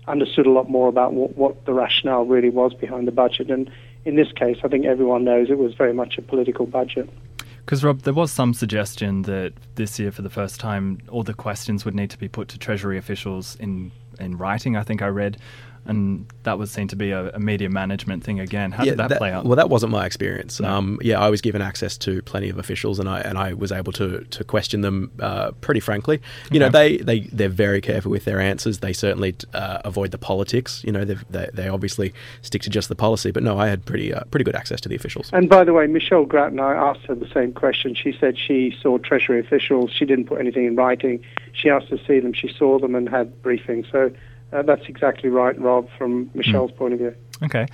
understood 0.08 0.46
a 0.46 0.50
lot 0.50 0.68
more 0.68 0.88
about 0.88 1.12
what, 1.12 1.36
what 1.36 1.64
the 1.66 1.72
rationale 1.72 2.24
really 2.24 2.50
was 2.50 2.74
behind 2.74 3.06
the 3.06 3.12
budget. 3.12 3.50
And 3.50 3.70
in 4.04 4.16
this 4.16 4.32
case, 4.32 4.58
I 4.64 4.68
think 4.68 4.84
everyone 4.84 5.24
knows 5.24 5.50
it 5.50 5.58
was 5.58 5.74
very 5.74 5.92
much 5.92 6.18
a 6.18 6.22
political 6.22 6.66
budget. 6.66 7.08
Because, 7.64 7.84
Rob, 7.84 8.00
there 8.00 8.14
was 8.14 8.32
some 8.32 8.54
suggestion 8.54 9.22
that 9.22 9.52
this 9.76 9.98
year, 9.98 10.10
for 10.10 10.22
the 10.22 10.30
first 10.30 10.58
time, 10.58 10.98
all 11.08 11.22
the 11.22 11.34
questions 11.34 11.84
would 11.84 11.94
need 11.94 12.10
to 12.10 12.18
be 12.18 12.28
put 12.28 12.48
to 12.48 12.58
Treasury 12.58 12.98
officials 12.98 13.56
in, 13.56 13.92
in 14.18 14.36
writing, 14.36 14.76
I 14.76 14.82
think 14.82 15.02
I 15.02 15.06
read. 15.06 15.36
And 15.86 16.26
that 16.42 16.58
was 16.58 16.70
seen 16.70 16.88
to 16.88 16.96
be 16.96 17.10
a, 17.10 17.30
a 17.30 17.38
media 17.40 17.68
management 17.68 18.22
thing 18.22 18.38
again. 18.38 18.70
How 18.70 18.84
did 18.84 18.98
that, 18.98 19.18
play 19.18 19.32
out? 19.32 19.44
Well, 19.44 19.56
that 19.56 19.70
wasn't 19.70 19.92
my 19.92 20.06
experience. 20.06 20.60
Um, 20.60 20.98
yeah, 21.02 21.18
I 21.18 21.30
was 21.30 21.40
given 21.40 21.62
access 21.62 21.96
to 21.98 22.22
plenty 22.22 22.48
of 22.48 22.58
officials, 22.58 22.98
and 22.98 23.08
I 23.08 23.20
and 23.20 23.38
I 23.38 23.54
was 23.54 23.72
able 23.72 23.92
to 23.92 24.24
to 24.24 24.44
question 24.44 24.82
them 24.82 25.10
uh, 25.20 25.52
pretty 25.60 25.80
frankly. 25.80 26.20
You 26.50 26.60
know, 26.60 26.68
they 26.68 26.98
they 26.98 27.20
they're 27.32 27.48
very 27.48 27.80
careful 27.80 28.10
with 28.10 28.24
their 28.24 28.40
answers. 28.40 28.78
They 28.80 28.92
certainly 28.92 29.34
uh, 29.54 29.80
avoid 29.84 30.10
the 30.10 30.18
politics. 30.18 30.82
You 30.84 30.92
know, 30.92 31.04
they've- 31.04 31.24
they 31.30 31.48
they 31.52 31.68
obviously 31.68 32.12
stick 32.42 32.62
to 32.62 32.70
just 32.70 32.88
the 32.88 32.94
policy. 32.94 33.30
But 33.30 33.42
no, 33.42 33.58
I 33.58 33.68
had 33.68 33.84
pretty 33.84 34.12
uh, 34.12 34.24
pretty 34.30 34.44
good 34.44 34.56
access 34.56 34.80
to 34.82 34.88
the 34.88 34.94
officials. 34.96 35.30
And 35.32 35.48
by 35.48 35.64
the 35.64 35.72
way, 35.72 35.86
Michelle 35.86 36.24
Grattan, 36.24 36.60
I 36.60 36.74
asked 36.74 37.02
her 37.06 37.14
the 37.14 37.28
same 37.32 37.52
question. 37.52 37.94
She 37.94 38.12
said 38.18 38.38
she 38.38 38.76
saw 38.82 38.98
Treasury 38.98 39.40
officials. 39.40 39.90
She 39.90 40.04
didn't 40.04 40.26
put 40.26 40.40
anything 40.40 40.66
in 40.66 40.76
writing. 40.76 41.24
She 41.52 41.68
asked 41.70 41.88
to 41.88 41.98
see 42.06 42.20
them. 42.20 42.32
She 42.32 42.52
saw 42.52 42.78
them 42.78 42.94
and 42.94 43.08
had 43.08 43.42
briefings. 43.42 43.90
So 43.90 44.12
uh, 44.52 44.62
that's 44.62 44.86
exactly 44.88 45.28
right, 45.28 45.58
Rob, 45.60 45.88
from 45.96 46.30
Michelle's 46.34 46.72
point 46.72 46.94
of 46.94 46.98
view. 46.98 47.14
Okay. 47.42 47.66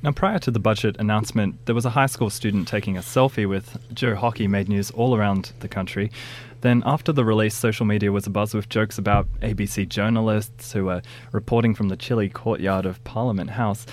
Now, 0.00 0.12
prior 0.12 0.38
to 0.40 0.50
the 0.52 0.60
budget 0.60 0.96
announcement, 1.00 1.66
there 1.66 1.74
was 1.74 1.84
a 1.84 1.90
high 1.90 2.06
school 2.06 2.30
student 2.30 2.68
taking 2.68 2.96
a 2.96 3.00
selfie 3.00 3.48
with 3.48 3.76
Joe 3.92 4.14
Hockey 4.14 4.46
made 4.46 4.68
news 4.68 4.92
all 4.92 5.16
around 5.16 5.52
the 5.58 5.66
country. 5.66 6.12
Then, 6.60 6.84
after 6.86 7.12
the 7.12 7.24
release, 7.24 7.56
social 7.56 7.84
media 7.84 8.12
was 8.12 8.26
abuzz 8.26 8.54
with 8.54 8.68
jokes 8.68 8.98
about 8.98 9.26
ABC 9.40 9.88
journalists 9.88 10.72
who 10.72 10.84
were 10.84 11.02
reporting 11.32 11.74
from 11.74 11.88
the 11.88 11.96
chilly 11.96 12.28
courtyard 12.28 12.86
of 12.86 13.02
Parliament 13.02 13.50
House. 13.50 13.86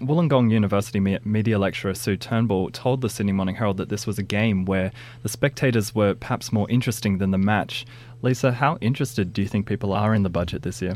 Wollongong 0.00 0.50
University 0.50 1.00
media 1.00 1.58
lecturer 1.58 1.94
Sue 1.94 2.16
Turnbull 2.16 2.70
told 2.70 3.00
the 3.00 3.08
Sydney 3.08 3.32
Morning 3.32 3.56
Herald 3.56 3.78
that 3.78 3.88
this 3.88 4.06
was 4.06 4.18
a 4.18 4.22
game 4.22 4.64
where 4.64 4.92
the 5.22 5.28
spectators 5.28 5.94
were 5.94 6.14
perhaps 6.14 6.52
more 6.52 6.70
interesting 6.70 7.18
than 7.18 7.30
the 7.30 7.38
match. 7.38 7.84
Lisa, 8.22 8.52
how 8.52 8.78
interested 8.80 9.32
do 9.32 9.42
you 9.42 9.48
think 9.48 9.66
people 9.66 9.92
are 9.92 10.14
in 10.14 10.22
the 10.22 10.30
budget 10.30 10.62
this 10.62 10.80
year? 10.80 10.94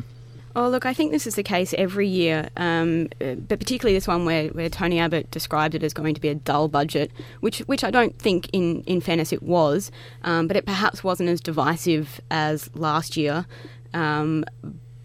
Oh, 0.54 0.68
look, 0.68 0.84
I 0.84 0.92
think 0.92 1.12
this 1.12 1.26
is 1.26 1.34
the 1.34 1.42
case 1.42 1.74
every 1.78 2.06
year, 2.06 2.50
um, 2.58 3.08
uh, 3.20 3.34
but 3.34 3.58
particularly 3.58 3.96
this 3.96 4.06
one 4.06 4.26
where, 4.26 4.48
where 4.48 4.68
Tony 4.68 4.98
Abbott 4.98 5.30
described 5.30 5.74
it 5.74 5.82
as 5.82 5.94
going 5.94 6.14
to 6.14 6.20
be 6.20 6.28
a 6.28 6.34
dull 6.34 6.68
budget, 6.68 7.10
which 7.40 7.60
which 7.60 7.82
I 7.82 7.90
don't 7.90 8.18
think, 8.18 8.50
in, 8.52 8.82
in 8.82 9.00
fairness, 9.00 9.32
it 9.32 9.42
was, 9.42 9.90
um, 10.22 10.48
but 10.48 10.56
it 10.56 10.66
perhaps 10.66 11.02
wasn't 11.02 11.30
as 11.30 11.40
divisive 11.40 12.20
as 12.30 12.68
last 12.74 13.16
year. 13.16 13.46
Um, 13.94 14.44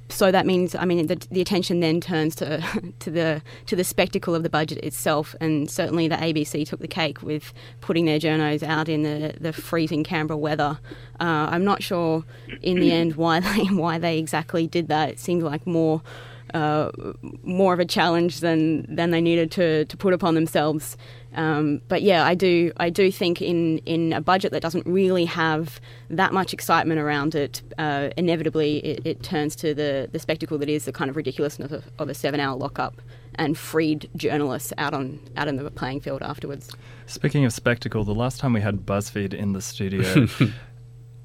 so 0.10 0.32
that 0.32 0.46
means, 0.46 0.74
I 0.74 0.86
mean, 0.86 1.08
the, 1.08 1.16
the 1.32 1.42
attention 1.42 1.80
then 1.82 2.00
turns 2.00 2.36
to 2.36 2.64
to 3.00 3.12
the 3.12 3.42
to 3.66 3.76
the 3.76 3.84
spectacle 3.84 4.34
of 4.34 4.44
the 4.44 4.50
budget 4.50 4.80
itself, 4.80 5.36
and 5.42 5.70
certainly 5.70 6.08
the 6.08 6.16
ABC 6.16 6.68
took 6.68 6.80
the 6.80 6.88
cake 6.88 7.22
with 7.22 7.54
putting 7.82 8.06
their 8.06 8.20
journos 8.20 8.64
out 8.64 8.90
in 8.90 9.04
the, 9.04 9.34
the 9.40 9.54
freezing 9.54 10.04
Canberra 10.04 10.38
weather. 10.38 10.80
Uh, 11.20 11.48
I'm 11.50 11.66
not 11.66 11.84
sure 11.84 12.24
in 12.62 12.80
the 12.80 12.92
end 12.92 13.16
why 13.18 13.40
they 13.40 13.66
why 13.66 13.98
they 13.98 14.18
exactly 14.18 14.68
did 14.68 14.88
that. 14.88 15.10
It 15.10 15.20
seemed 15.20 15.44
like 15.44 15.68
more 15.68 16.02
uh, 16.54 16.92
more 17.44 17.74
of 17.74 17.80
a 17.80 17.86
challenge 17.86 18.40
than 18.40 18.86
than 18.94 19.12
they 19.12 19.22
needed 19.22 19.52
to 19.52 19.86
to 19.86 19.98
put 19.98 20.14
upon 20.14 20.36
themselves. 20.36 20.98
Um, 21.36 21.82
but 21.88 22.02
yeah, 22.02 22.26
I 22.26 22.36
do 22.36 22.72
I 22.78 22.90
do 22.90 23.12
think 23.12 23.42
in 23.42 23.80
in 23.80 24.14
a 24.14 24.22
budget 24.22 24.52
that 24.52 24.62
doesn't 24.62 24.86
really 24.86 25.26
have 25.26 25.80
that 26.10 26.34
much 26.34 26.54
excitement 26.54 27.00
around 27.00 27.36
it, 27.36 27.62
uh, 27.78 28.10
inevitably 28.18 28.78
it, 28.78 29.06
it 29.06 29.24
turns 29.24 29.56
to 29.58 29.74
the 29.74 30.10
the 30.12 30.20
spectacle 30.20 30.58
that 30.58 30.70
is 30.70 30.86
the 30.86 30.92
kind 30.92 31.10
of 31.10 31.16
ridiculousness 31.16 31.72
of, 31.72 31.84
of 32.00 32.10
a 32.10 32.14
seven 32.14 32.40
hour 32.40 32.58
lockup 32.58 33.02
and 33.36 33.58
freed 33.58 34.10
journalists 34.16 34.74
out 34.78 34.94
on 34.94 35.20
out 35.36 35.48
in 35.48 35.58
the 35.58 35.70
playing 35.72 36.00
field 36.00 36.22
afterwards. 36.22 36.72
Speaking 37.06 37.46
of 37.46 37.54
spectacle, 37.54 38.04
the 38.04 38.16
last 38.16 38.40
time 38.40 38.54
we 38.54 38.62
had 38.62 38.86
BuzzFeed 38.86 39.34
in 39.34 39.54
the 39.54 39.62
studio, 39.62 40.28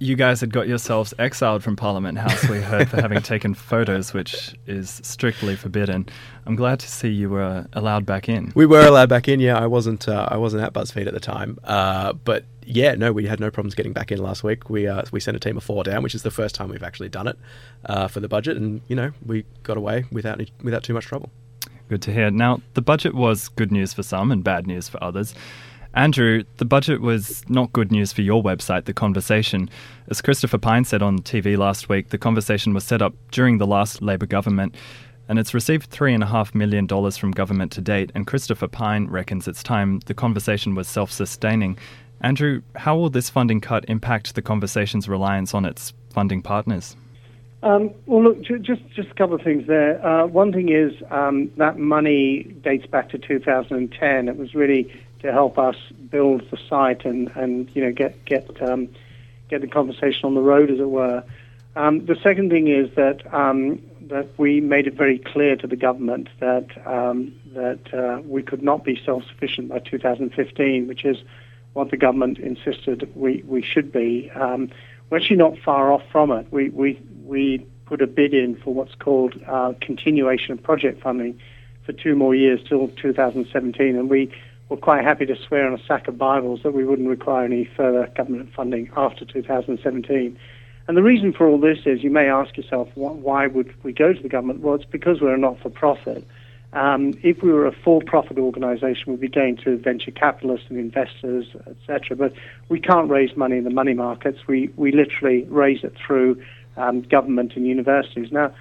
you 0.03 0.17
guys 0.17 0.41
had 0.41 0.53
got 0.53 0.67
yourselves 0.67 1.15
exiled 1.19 1.63
from 1.63 1.77
Parliament 1.77 2.19
House, 2.19 2.49
we 2.49 2.61
heard, 2.61 2.91
for 2.91 3.01
having 3.01 3.23
taken 3.23 3.55
photos, 3.55 4.13
which 4.13 4.55
is 4.67 5.01
strictly 5.05 5.55
forbidden. 5.55 6.09
I'm 6.45 6.57
glad 6.57 6.81
to 6.81 6.89
see 6.89 7.09
you 7.09 7.31
were 7.31 7.67
allowed 7.73 8.05
back 8.05 8.29
in. 8.29 8.53
We 8.57 8.67
were 8.67 8.85
allowed 8.85 9.09
back 9.09 9.29
in. 9.29 9.39
Yeah, 9.39 9.57
I 9.57 9.67
wasn't. 9.67 10.09
Uh, 10.09 10.27
I 10.29 10.37
wasn't 10.37 10.65
at 10.65 10.73
BuzzFeed 10.73 11.07
at 11.07 11.15
the 11.15 11.21
time. 11.21 11.57
Uh, 11.63 12.15
but 12.15 12.45
yeah, 12.65 12.95
no, 12.95 13.13
we 13.13 13.27
had 13.27 13.39
no 13.39 13.51
problems 13.51 13.77
getting 13.77 13.93
back 13.93 14.11
in 14.11 14.19
last 14.19 14.43
week. 14.43 14.69
We 14.69 14.89
uh, 14.89 15.03
we 15.13 15.21
sent 15.21 15.37
a 15.37 15.41
team 15.41 15.57
of 15.57 15.63
four 15.63 15.85
down, 15.85 16.03
which 16.03 16.17
is 16.17 16.25
the 16.25 16.33
first 16.33 16.57
time 16.57 16.69
we've 16.69 16.83
actually 16.83 17.09
done 17.09 17.29
it 17.29 17.39
uh, 17.87 18.09
for 18.09 18.19
the 18.19 18.29
budget, 18.29 18.57
and 18.57 18.83
you 18.89 18.97
know 18.97 19.13
we 19.25 19.45
got 19.63 19.77
away 19.77 20.05
without 20.11 20.41
without 20.63 20.83
too 20.83 20.95
much 20.95 21.07
trouble. 21.07 21.31
Good 21.89 22.03
to 22.03 22.13
hear. 22.13 22.31
Now, 22.31 22.61
the 22.75 22.83
budget 22.83 23.15
was 23.15 23.49
good 23.49 23.71
news 23.71 23.93
for 23.93 24.03
some 24.03 24.33
and 24.33 24.43
bad 24.43 24.67
news 24.67 24.89
for 24.89 25.03
others. 25.05 25.35
Andrew, 25.95 26.45
the 26.57 26.65
budget 26.65 27.01
was 27.01 27.43
not 27.49 27.73
good 27.73 27.93
news 27.93 28.13
for 28.13 28.23
your 28.23 28.43
website, 28.43 28.87
The 28.87 28.95
Conversation. 28.95 29.69
As 30.09 30.23
Christopher 30.23 30.59
Pyne 30.59 30.85
said 30.85 31.03
on 31.03 31.19
TV 31.19 31.59
last 31.59 31.89
week, 31.89 32.09
The 32.09 32.19
Conversation 32.19 32.73
was 32.73 32.85
set 32.85 33.03
up 33.03 33.15
during 33.31 33.59
the 33.59 33.67
last 33.67 34.01
Labor 34.01 34.27
government 34.27 34.75
and 35.29 35.39
it's 35.39 35.55
received 35.55 35.91
$3.5 35.91 36.55
million 36.55 36.87
from 36.87 37.31
government 37.31 37.73
to 37.73 37.81
date. 37.81 38.11
And 38.15 38.27
Christopher 38.27 38.69
Pyne 38.69 39.07
reckons 39.07 39.49
it's 39.49 39.63
time 39.63 40.01
the 40.07 40.15
conversation 40.15 40.75
was 40.75 40.89
self 40.89 41.11
sustaining. 41.11 41.79
Andrew, 42.21 42.63
how 42.77 42.97
will 42.97 43.11
this 43.11 43.31
funding 43.31 43.61
cut 43.61 43.85
impact 43.89 44.35
the 44.35 44.43
conversation's 44.43 45.09
reliance 45.09 45.55
on 45.55 45.65
its 45.65 45.93
funding 46.11 46.43
partners? 46.43 46.97
Um, 47.63 47.93
well, 48.07 48.25
look, 48.25 48.43
just 48.43 48.83
just 48.95 49.11
a 49.11 49.15
couple 49.15 49.35
of 49.35 49.43
things 49.43 49.67
there. 49.69 50.05
Uh, 50.05 50.27
one 50.27 50.53
thing 50.53 50.69
is 50.69 50.93
um, 51.11 51.51
that 51.57 51.79
money 51.79 52.43
dates 52.63 52.87
back 52.87 53.09
to 53.11 53.19
2010. 53.19 54.29
It 54.29 54.37
was 54.37 54.55
really 54.55 54.93
to 55.23 55.33
help 55.33 55.59
us 55.59 55.77
build 56.11 56.43
the 56.51 56.59
site 56.69 57.05
and, 57.05 57.31
and 57.37 57.71
you 57.75 57.83
know 57.83 57.93
get 57.93 58.25
get 58.25 58.61
um, 58.63 58.89
get 59.49 59.61
the 59.61 59.69
conversation 59.69 60.25
on 60.25 60.35
the 60.35 60.41
road, 60.41 60.71
as 60.71 60.79
it 60.79 60.91
were. 60.91 61.23
Um, 61.75 62.05
the 62.05 62.17
second 62.17 62.51
thing 62.51 62.69
is 62.69 62.95
that 62.97 63.23
um, 63.35 63.81
that 64.09 64.29
we 64.39 64.61
made 64.61 64.87
it 64.87 64.95
very 64.95 65.19
clear 65.19 65.57
to 65.57 65.67
the 65.67 65.77
government 65.77 66.29
that 66.41 66.67
um, 66.87 67.35
that 67.55 67.95
uh, 67.95 68.21
we 68.23 68.43
could 68.43 68.63
not 68.63 68.85
be 68.85 69.01
self-sufficient 69.05 69.69
by 69.69 69.79
2015, 69.79 70.87
which 70.87 71.05
is 71.05 71.19
what 71.73 71.91
the 71.91 71.97
government 71.97 72.39
insisted 72.39 73.11
we, 73.15 73.43
we 73.47 73.63
should 73.63 73.91
be. 73.93 74.31
Um, 74.35 74.71
we're 75.09 75.19
actually 75.19 75.37
not 75.37 75.59
far 75.59 75.93
off 75.93 76.03
from 76.11 76.31
it. 76.33 76.47
We 76.51 76.69
we 76.71 77.01
we 77.25 77.67
put 77.87 78.03
a 78.03 78.07
bid 78.07 78.35
in 78.35 78.57
for 78.57 78.75
what's 78.75 78.95
called 78.95 79.35
uh, 79.47 79.75
continuation 79.81 80.53
of 80.53 80.63
project 80.63 81.03
funding 81.03 81.39
for 81.85 81.93
two 81.93 82.15
more 82.15 82.35
years 82.35 82.61
till 82.69 82.89
2017, 82.89 83.97
and 83.97 84.09
we 84.09 84.33
were 84.73 84.79
quite 84.79 85.05
happy 85.05 85.27
to 85.27 85.37
swear 85.37 85.67
on 85.67 85.79
a 85.79 85.85
sack 85.85 86.09
of 86.09 86.17
Bibles 86.17 86.63
that 86.63 86.73
we 86.73 86.83
wouldn't 86.83 87.07
require 87.07 87.45
any 87.45 87.69
further 87.77 88.11
government 88.17 88.55
funding 88.55 88.91
after 88.97 89.27
2017. 89.27 90.39
And 90.89 90.97
the 90.97 91.03
reason 91.03 91.35
for 91.35 91.47
all 91.47 91.61
this 91.61 91.81
is 91.85 92.03
you 92.03 92.11
may 92.11 92.27
ask 92.27 92.57
yourself, 92.57 92.89
why 92.95 93.47
would 93.47 93.75
we 93.85 93.93
go 93.93 94.15
to 94.15 94.23
the 94.23 94.31
government? 94.31 94.61
Well, 94.61 94.75
it's 94.75 94.87
because 94.87 95.21
we're 95.21 95.35
a 95.35 95.39
not 95.39 95.61
for 95.61 95.69
profit. 95.69 96.27
Um, 96.73 97.13
if 97.23 97.43
we 97.43 97.53
were 97.53 97.67
a 97.67 97.73
for 97.73 98.01
profit 98.01 98.39
organization, 98.39 99.13
we'd 99.13 99.21
be 99.21 99.29
going 99.29 99.59
to 99.59 99.77
venture 99.77 100.11
capitalists 100.11 100.69
and 100.71 100.79
investors, 100.79 101.49
etc. 101.67 102.17
But 102.17 102.33
we 102.71 102.81
can't 102.81 103.11
raise 103.11 103.37
money 103.37 103.59
in 103.59 103.65
the 103.65 103.71
money 103.71 103.93
markets. 103.93 104.39
We, 104.49 104.71
we 104.77 104.91
literally 104.91 105.45
raise 105.51 105.85
it 105.85 105.95
through 105.99 106.43
um, 106.79 107.03
government 107.03 107.57
and 107.57 107.67
universities. 107.67 108.33
Now, 108.33 108.55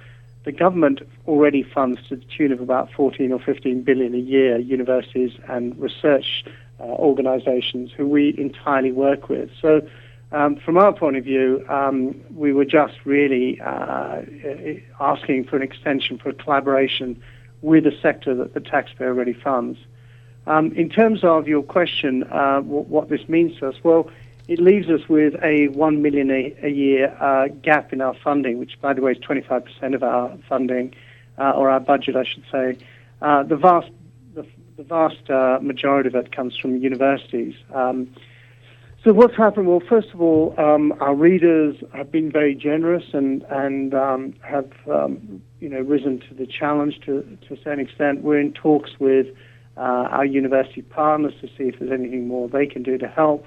the 0.44 0.52
government 0.52 1.00
already 1.26 1.62
funds 1.62 2.00
to 2.08 2.16
the 2.16 2.24
tune 2.36 2.52
of 2.52 2.60
about 2.60 2.90
14 2.92 3.32
or 3.32 3.38
15 3.38 3.82
billion 3.82 4.14
a 4.14 4.18
year 4.18 4.58
universities 4.58 5.32
and 5.48 5.78
research 5.78 6.44
uh, 6.80 6.84
organizations 6.84 7.92
who 7.96 8.08
we 8.08 8.34
entirely 8.38 8.92
work 8.92 9.28
with. 9.28 9.50
So 9.60 9.86
um, 10.32 10.56
from 10.56 10.78
our 10.78 10.92
point 10.92 11.16
of 11.16 11.24
view, 11.24 11.64
um, 11.68 12.20
we 12.34 12.52
were 12.52 12.64
just 12.64 12.94
really 13.04 13.60
uh, 13.60 14.22
asking 14.98 15.44
for 15.44 15.56
an 15.56 15.62
extension 15.62 16.18
for 16.18 16.32
collaboration 16.32 17.22
with 17.60 17.86
a 17.86 17.96
sector 18.00 18.34
that 18.34 18.54
the 18.54 18.60
taxpayer 18.60 19.08
already 19.08 19.34
funds. 19.34 19.78
Um, 20.46 20.72
in 20.72 20.88
terms 20.88 21.22
of 21.22 21.46
your 21.46 21.62
question, 21.62 22.24
uh, 22.24 22.56
w- 22.56 22.84
what 22.88 23.08
this 23.08 23.28
means 23.28 23.58
to 23.60 23.68
us, 23.68 23.76
well, 23.84 24.10
it 24.48 24.58
leaves 24.58 24.88
us 24.88 25.08
with 25.08 25.34
a 25.42 25.68
one 25.68 26.02
million 26.02 26.30
a, 26.30 26.54
a 26.62 26.68
year 26.68 27.16
uh, 27.20 27.48
gap 27.48 27.92
in 27.92 28.00
our 28.00 28.14
funding, 28.14 28.58
which, 28.58 28.80
by 28.80 28.92
the 28.92 29.00
way, 29.00 29.12
is 29.12 29.18
25% 29.18 29.94
of 29.94 30.02
our 30.02 30.36
funding 30.48 30.94
uh, 31.38 31.52
or 31.52 31.70
our 31.70 31.80
budget, 31.80 32.16
I 32.16 32.24
should 32.24 32.44
say. 32.50 32.76
Uh, 33.20 33.44
the 33.44 33.56
vast, 33.56 33.90
the, 34.34 34.46
the 34.76 34.82
vast 34.82 35.30
uh, 35.30 35.58
majority 35.62 36.08
of 36.08 36.14
it 36.14 36.34
comes 36.34 36.56
from 36.56 36.76
universities. 36.76 37.54
Um, 37.72 38.12
so 39.04 39.12
what's 39.12 39.36
happened? 39.36 39.66
Well, 39.66 39.80
first 39.80 40.10
of 40.14 40.20
all, 40.20 40.54
um, 40.58 40.92
our 41.00 41.14
readers 41.14 41.76
have 41.92 42.12
been 42.12 42.30
very 42.30 42.54
generous 42.54 43.02
and 43.12 43.42
and 43.50 43.94
um, 43.94 44.34
have 44.42 44.70
um, 44.88 45.42
you 45.58 45.68
know 45.68 45.80
risen 45.80 46.20
to 46.28 46.34
the 46.34 46.46
challenge 46.46 47.00
to 47.06 47.22
to 47.48 47.54
a 47.54 47.56
certain 47.56 47.80
extent. 47.80 48.22
We're 48.22 48.38
in 48.38 48.52
talks 48.52 48.90
with 49.00 49.26
uh, 49.76 49.80
our 49.80 50.24
university 50.24 50.82
partners 50.82 51.34
to 51.40 51.48
see 51.48 51.64
if 51.64 51.80
there's 51.80 51.90
anything 51.90 52.28
more 52.28 52.48
they 52.48 52.66
can 52.66 52.84
do 52.84 52.96
to 52.98 53.08
help, 53.08 53.44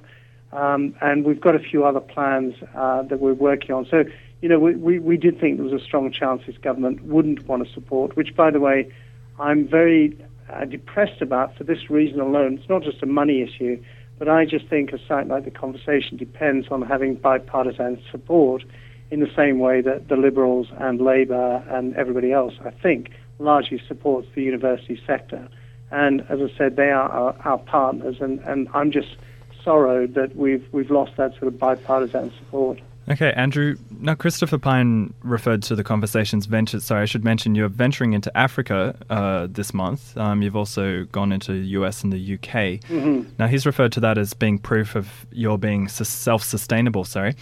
um, 0.52 0.96
and 1.02 1.26
we've 1.26 1.42
got 1.42 1.56
a 1.56 1.60
few 1.60 1.86
other 1.86 2.00
plans 2.00 2.56
uh, 2.76 3.04
that 3.04 3.20
we're 3.20 3.34
working 3.34 3.72
on. 3.72 3.86
So 3.90 4.04
you 4.42 4.50
know 4.50 4.60
we, 4.60 4.76
we 4.76 5.00
we 5.00 5.18
did 5.18 5.40
think 5.40 5.58
there 5.58 5.66
was 5.66 5.80
a 5.80 5.84
strong 5.84 6.12
chance 6.12 6.44
this 6.46 6.58
government 6.58 7.04
wouldn't 7.04 7.48
want 7.48 7.68
to 7.68 7.74
support, 7.74 8.16
which 8.16 8.36
by 8.36 8.52
the 8.52 8.60
way, 8.60 8.92
I'm 9.40 9.68
very 9.68 10.18
uh, 10.52 10.66
depressed 10.66 11.22
about 11.22 11.58
for 11.58 11.64
this 11.64 11.90
reason 11.90 12.20
alone. 12.20 12.60
It's 12.60 12.70
not 12.70 12.84
just 12.84 13.02
a 13.04 13.08
money 13.08 13.42
issue 13.42 13.82
but 14.18 14.30
I 14.30 14.46
just 14.46 14.68
think 14.68 14.94
a 14.94 15.00
site 15.08 15.28
like 15.28 15.44
The 15.44 15.52
Conversation 15.52 16.18
depends 16.18 16.68
on 16.72 16.82
having 16.82 17.16
bipartisan 17.16 18.02
support 18.12 18.64
in 19.12 19.20
the 19.20 19.30
same 19.36 19.60
way 19.60 19.82
that 19.82 20.08
the 20.08 20.16
Liberals 20.16 20.68
and 20.80 21.02
Labour 21.02 21.64
and 21.70 21.96
everybody 21.96 22.32
else, 22.32 22.54
I 22.66 22.72
think, 22.72 23.12
largely 23.40 23.82
supports 23.88 24.28
the 24.34 24.42
university 24.42 25.00
sector. 25.06 25.48
And 25.92 26.22
as 26.30 26.40
I 26.42 26.58
said, 26.58 26.76
they 26.76 26.90
are 26.90 27.10
our, 27.10 27.36
our 27.46 27.58
partners, 27.60 28.18
and, 28.20 28.40
and 28.40 28.68
I'm 28.74 28.92
just 28.92 29.18
sorrowed 29.66 30.14
that 30.14 30.36
we've, 30.36 30.66
we've 30.72 30.90
lost 30.90 31.18
that 31.18 31.32
sort 31.34 31.48
of 31.48 31.60
bipartisan 31.60 32.32
support. 32.38 32.80
Okay, 33.08 33.32
Andrew. 33.36 33.76
Now, 34.00 34.16
Christopher 34.16 34.58
Pyne 34.58 35.14
referred 35.22 35.62
to 35.64 35.76
the 35.76 35.84
conversation's 35.84 36.48
venture. 36.48 36.80
Sorry, 36.80 37.04
I 37.04 37.06
should 37.06 37.24
mention 37.24 37.54
you're 37.54 37.68
venturing 37.68 38.14
into 38.14 38.36
Africa 38.36 38.96
uh, 39.12 39.48
this 39.50 39.76
month. 39.76 40.18
Um, 40.18 40.42
you've 40.42 40.56
also 40.56 41.04
gone 41.06 41.32
into 41.32 41.52
the 41.52 41.68
US 41.80 42.04
and 42.04 42.12
the 42.12 42.34
UK. 42.34 42.82
Mm-hmm. 42.90 43.30
Now, 43.38 43.46
he's 43.48 43.66
referred 43.66 43.92
to 43.94 44.00
that 44.00 44.18
as 44.18 44.34
being 44.34 44.58
proof 44.58 44.96
of 44.96 45.28
your 45.32 45.60
being 45.60 45.88
self 45.88 46.44
sustainable. 46.44 47.04
Sorry. 47.04 47.36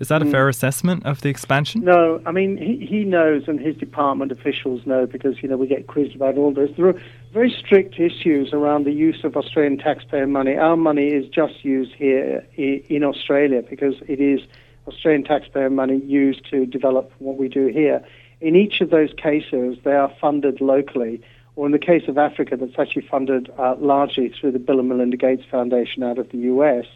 Is 0.00 0.08
that 0.08 0.22
a 0.22 0.24
mm. 0.24 0.30
fair 0.30 0.48
assessment 0.48 1.04
of 1.04 1.22
the 1.22 1.28
expansion? 1.28 1.82
No, 1.82 2.20
I 2.24 2.30
mean 2.30 2.56
he, 2.56 2.86
he 2.86 3.04
knows, 3.04 3.48
and 3.48 3.58
his 3.58 3.76
department 3.76 4.30
officials 4.30 4.86
know 4.86 5.06
because 5.06 5.42
you 5.42 5.48
know 5.48 5.56
we 5.56 5.66
get 5.66 5.86
quizzed 5.88 6.14
about 6.14 6.36
all 6.36 6.52
this. 6.52 6.70
There 6.76 6.86
are 6.86 7.00
very 7.32 7.50
strict 7.50 7.98
issues 7.98 8.52
around 8.52 8.84
the 8.84 8.92
use 8.92 9.24
of 9.24 9.36
Australian 9.36 9.78
taxpayer 9.78 10.26
money. 10.26 10.56
Our 10.56 10.76
money 10.76 11.08
is 11.08 11.28
just 11.28 11.64
used 11.64 11.92
here 11.94 12.46
in 12.56 13.02
Australia 13.02 13.62
because 13.62 13.94
it 14.06 14.20
is 14.20 14.40
Australian 14.86 15.24
taxpayer 15.24 15.70
money 15.70 16.00
used 16.04 16.48
to 16.50 16.64
develop 16.64 17.12
what 17.18 17.36
we 17.36 17.48
do 17.48 17.66
here. 17.66 18.02
In 18.40 18.54
each 18.54 18.80
of 18.80 18.90
those 18.90 19.12
cases, 19.12 19.78
they 19.84 19.94
are 19.94 20.12
funded 20.20 20.60
locally, 20.60 21.20
or 21.56 21.66
in 21.66 21.72
the 21.72 21.78
case 21.78 22.08
of 22.08 22.16
Africa, 22.16 22.56
that's 22.56 22.78
actually 22.78 23.06
funded 23.06 23.50
uh, 23.58 23.74
largely 23.78 24.28
through 24.28 24.52
the 24.52 24.60
Bill 24.60 24.78
and 24.78 24.88
Melinda 24.88 25.16
Gates 25.16 25.42
Foundation 25.50 26.04
out 26.04 26.18
of 26.18 26.30
the 26.30 26.38
US. 26.38 26.86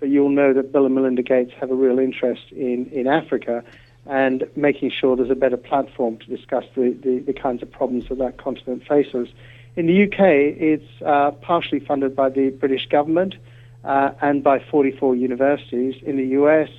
But 0.00 0.08
you'll 0.08 0.30
know 0.30 0.52
that 0.52 0.72
Bill 0.72 0.86
and 0.86 0.94
Melinda 0.94 1.22
Gates 1.22 1.52
have 1.60 1.70
a 1.70 1.74
real 1.74 1.98
interest 1.98 2.50
in, 2.50 2.86
in 2.86 3.06
Africa 3.06 3.62
and 4.06 4.48
making 4.56 4.90
sure 4.90 5.14
there's 5.14 5.30
a 5.30 5.34
better 5.34 5.56
platform 5.56 6.16
to 6.18 6.26
discuss 6.26 6.64
the, 6.74 6.96
the, 7.02 7.18
the 7.18 7.32
kinds 7.32 7.62
of 7.62 7.70
problems 7.70 8.08
that 8.08 8.18
that 8.18 8.38
continent 8.38 8.86
faces. 8.86 9.28
In 9.76 9.86
the 9.86 10.04
UK, 10.04 10.20
it's 10.20 11.02
uh, 11.04 11.30
partially 11.30 11.80
funded 11.80 12.16
by 12.16 12.30
the 12.30 12.50
British 12.50 12.88
government 12.88 13.36
uh, 13.84 14.12
and 14.20 14.42
by 14.42 14.58
44 14.58 15.14
universities. 15.14 15.94
In 16.02 16.16
the 16.16 16.26
US, 16.40 16.70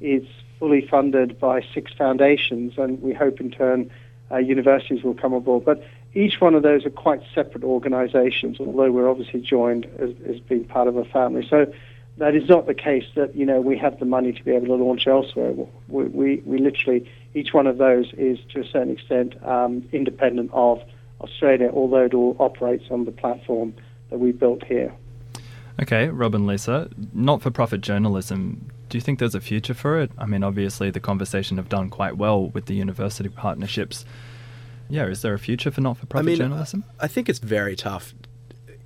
it's 0.00 0.26
fully 0.58 0.86
funded 0.86 1.38
by 1.38 1.64
six 1.74 1.92
foundations, 1.92 2.74
and 2.76 3.00
we 3.02 3.14
hope 3.14 3.40
in 3.40 3.50
turn 3.50 3.90
uh, 4.30 4.38
universities 4.38 5.02
will 5.02 5.14
come 5.14 5.32
aboard. 5.32 5.64
But 5.64 5.82
each 6.14 6.40
one 6.40 6.54
of 6.54 6.62
those 6.62 6.84
are 6.84 6.90
quite 6.90 7.22
separate 7.34 7.64
organizations, 7.64 8.58
although 8.58 8.90
we're 8.90 9.08
obviously 9.08 9.40
joined 9.40 9.86
as, 9.98 10.10
as 10.28 10.40
being 10.40 10.64
part 10.64 10.88
of 10.88 10.96
a 10.96 11.04
family. 11.04 11.46
So 11.48 11.72
that 12.20 12.34
is 12.34 12.48
not 12.48 12.66
the 12.66 12.74
case 12.74 13.04
that 13.16 13.34
you 13.34 13.44
know 13.44 13.60
we 13.60 13.76
have 13.78 13.98
the 13.98 14.04
money 14.04 14.32
to 14.32 14.44
be 14.44 14.52
able 14.52 14.66
to 14.66 14.74
launch 14.74 15.06
elsewhere. 15.06 15.52
We, 15.88 16.04
we, 16.04 16.36
we 16.44 16.58
literally 16.58 17.10
each 17.34 17.52
one 17.52 17.66
of 17.66 17.78
those 17.78 18.12
is 18.14 18.38
to 18.50 18.60
a 18.60 18.64
certain 18.64 18.92
extent 18.92 19.34
um, 19.44 19.88
independent 19.92 20.50
of 20.52 20.82
Australia, 21.20 21.70
although 21.72 22.04
it 22.04 22.14
all 22.14 22.36
operates 22.38 22.84
on 22.90 23.04
the 23.04 23.12
platform 23.12 23.74
that 24.10 24.18
we 24.18 24.32
built 24.32 24.64
here. 24.64 24.92
Okay, 25.80 26.08
Robin 26.08 26.46
Lisa, 26.46 26.90
not-for-profit 27.14 27.80
journalism 27.80 28.70
do 28.90 28.98
you 28.98 29.02
think 29.02 29.20
there's 29.20 29.36
a 29.36 29.40
future 29.40 29.72
for 29.72 30.00
it? 30.00 30.10
I 30.18 30.26
mean, 30.26 30.42
obviously, 30.42 30.90
the 30.90 31.00
conversation 31.00 31.56
have 31.56 31.68
done 31.68 31.88
quite 31.88 32.16
well 32.16 32.48
with 32.48 32.66
the 32.66 32.74
university 32.74 33.28
partnerships. 33.28 34.04
Yeah, 34.88 35.06
is 35.06 35.22
there 35.22 35.32
a 35.32 35.38
future 35.38 35.70
for 35.70 35.80
not-for-profit 35.80 36.26
I 36.26 36.26
mean, 36.26 36.36
journalism? 36.36 36.84
I 36.98 37.06
think 37.06 37.28
it's 37.28 37.38
very 37.38 37.76
tough. 37.76 38.12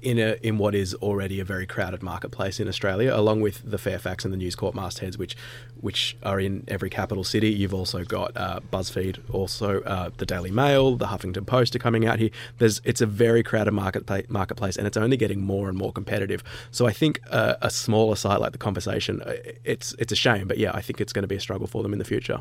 In 0.04 0.18
a 0.18 0.37
in 0.42 0.58
what 0.58 0.75
is 0.75 0.94
already 0.94 1.40
a 1.40 1.44
very 1.44 1.66
crowded 1.66 2.02
marketplace 2.02 2.61
in 2.61 2.68
Australia, 2.68 3.12
along 3.14 3.40
with 3.40 3.68
the 3.68 3.78
Fairfax 3.78 4.25
and 4.25 4.32
the 4.32 4.37
News 4.37 4.54
Corp 4.54 4.75
mastheads, 4.75 5.16
which 5.18 5.37
which 5.80 6.16
are 6.23 6.38
in 6.38 6.64
every 6.68 6.90
capital 6.90 7.25
city. 7.25 7.50
You've 7.50 7.75
also 7.75 8.04
got 8.04 8.37
uh, 8.37 8.61
BuzzFeed, 8.73 9.18
also 9.32 9.80
uh, 9.82 10.11
the 10.18 10.26
Daily 10.26 10.50
Mail, 10.50 10.96
the 10.96 11.06
Huffington 11.06 11.46
Post 11.46 11.75
are 11.75 11.78
coming 11.78 12.06
out 12.06 12.18
here. 12.18 12.30
There's 12.58 12.80
it's 12.84 13.00
a 13.00 13.06
very 13.06 13.42
crowded 13.42 13.73
market 13.73 14.30
marketplace, 14.30 14.76
and 14.76 14.87
it's 14.87 14.96
only 14.96 15.16
getting 15.16 15.40
more 15.40 15.68
and 15.68 15.76
more 15.76 15.92
competitive. 15.92 16.44
So 16.70 16.87
I 16.87 16.92
think 16.92 17.20
uh, 17.30 17.54
a 17.62 17.70
smaller 17.70 18.16
site 18.16 18.40
like 18.40 18.52
the 18.52 18.58
Conversation, 18.58 19.23
uh, 19.23 19.34
it's 19.64 19.94
it's 19.99 20.12
a 20.12 20.16
shame, 20.16 20.46
but 20.46 20.58
yeah, 20.58 20.73
I 20.75 20.82
think 20.82 21.00
it's 21.00 21.12
going 21.12 21.23
to 21.25 21.28
be 21.28 21.37
a 21.37 21.40
struggle 21.40 21.66
for 21.66 21.82
them 21.82 21.92
in 21.92 21.99
the 21.99 22.04
future. 22.04 22.40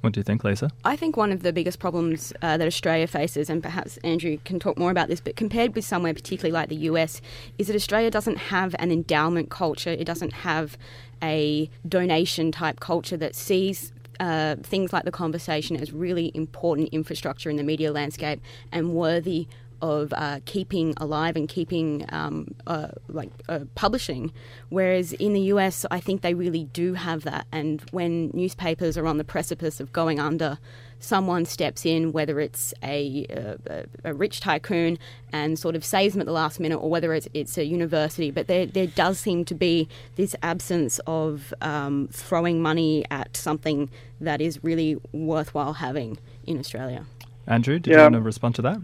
What 0.00 0.14
do 0.14 0.20
you 0.20 0.24
think, 0.24 0.44
Lisa? 0.44 0.70
I 0.84 0.96
think 0.96 1.16
one 1.16 1.30
of 1.30 1.42
the 1.42 1.52
biggest 1.52 1.78
problems 1.78 2.32
uh, 2.40 2.56
that 2.56 2.66
Australia 2.66 3.06
faces, 3.06 3.50
and 3.50 3.62
perhaps 3.62 3.98
Andrew 3.98 4.38
can 4.44 4.58
talk 4.58 4.78
more 4.78 4.90
about 4.90 5.08
this, 5.08 5.20
but 5.20 5.36
compared 5.36 5.74
with 5.74 5.84
somewhere 5.84 6.14
particularly 6.14 6.52
like 6.52 6.70
the 6.70 6.76
US, 6.76 7.20
is 7.58 7.66
that 7.66 7.76
Australia 7.76 8.10
doesn't 8.10 8.36
have 8.36 8.74
an 8.78 8.90
endowment 8.90 9.50
culture. 9.50 9.90
It 9.90 10.04
doesn't 10.04 10.32
have 10.32 10.78
a 11.22 11.68
donation 11.86 12.50
type 12.50 12.80
culture 12.80 13.16
that 13.18 13.34
sees 13.34 13.92
uh, 14.20 14.56
things 14.62 14.92
like 14.92 15.04
the 15.04 15.10
conversation 15.10 15.76
as 15.76 15.92
really 15.92 16.30
important 16.34 16.88
infrastructure 16.92 17.50
in 17.50 17.56
the 17.56 17.62
media 17.62 17.92
landscape 17.92 18.40
and 18.72 18.94
worthy 18.94 19.48
of 19.82 20.12
uh, 20.16 20.40
keeping 20.44 20.94
alive 20.98 21.36
and 21.36 21.48
keeping 21.48 22.04
um, 22.10 22.54
uh, 22.66 22.88
like 23.08 23.30
uh, 23.48 23.60
publishing. 23.74 24.32
Whereas 24.68 25.12
in 25.14 25.32
the 25.32 25.40
US, 25.52 25.86
I 25.90 26.00
think 26.00 26.22
they 26.22 26.34
really 26.34 26.64
do 26.64 26.94
have 26.94 27.22
that. 27.22 27.46
And 27.52 27.82
when 27.90 28.30
newspapers 28.34 28.96
are 28.96 29.06
on 29.06 29.18
the 29.18 29.24
precipice 29.24 29.80
of 29.80 29.92
going 29.92 30.20
under, 30.20 30.58
someone 31.00 31.46
steps 31.46 31.84
in, 31.86 32.12
whether 32.12 32.38
it's 32.40 32.72
a, 32.82 33.26
a, 33.66 33.84
a, 34.04 34.14
rich 34.14 34.40
tycoon 34.40 34.98
and 35.32 35.58
sort 35.58 35.74
of 35.74 35.84
saves 35.84 36.12
them 36.14 36.20
at 36.20 36.26
the 36.26 36.32
last 36.32 36.60
minute, 36.60 36.76
or 36.76 36.90
whether 36.90 37.14
it's, 37.14 37.26
it's 37.32 37.56
a 37.56 37.64
university. 37.64 38.30
But 38.30 38.46
there, 38.46 38.66
there 38.66 38.86
does 38.86 39.18
seem 39.18 39.44
to 39.46 39.54
be 39.54 39.88
this 40.16 40.36
absence 40.42 41.00
of 41.06 41.54
um, 41.62 42.08
throwing 42.12 42.60
money 42.60 43.04
at 43.10 43.36
something 43.36 43.90
that 44.20 44.40
is 44.40 44.62
really 44.62 44.98
worthwhile 45.12 45.74
having 45.74 46.18
in 46.46 46.58
Australia. 46.58 47.06
Andrew, 47.46 47.78
did 47.78 47.90
yeah. 47.90 47.96
you 47.96 48.02
want 48.02 48.14
to 48.14 48.20
respond 48.20 48.54
to 48.56 48.62
that? 48.62 48.80